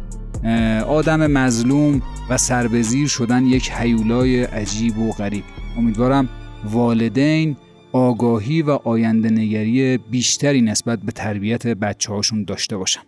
آدم 0.88 1.26
مظلوم 1.26 2.02
و 2.30 2.36
سربزیر 2.36 3.08
شدن 3.08 3.46
یک 3.46 3.70
حیولای 3.70 4.42
عجیب 4.42 4.98
و 4.98 5.12
غریب. 5.12 5.44
امیدوارم 5.78 6.28
والدین 6.64 7.56
آگاهی 7.92 8.62
و 8.62 8.70
آینده 8.70 9.30
نگری 9.30 9.98
بیشتری 9.98 10.62
نسبت 10.62 10.98
به 10.98 11.12
تربیت 11.12 11.66
بچه 11.66 12.12
هاشون 12.12 12.44
داشته 12.44 12.76
باشن. 12.76 13.00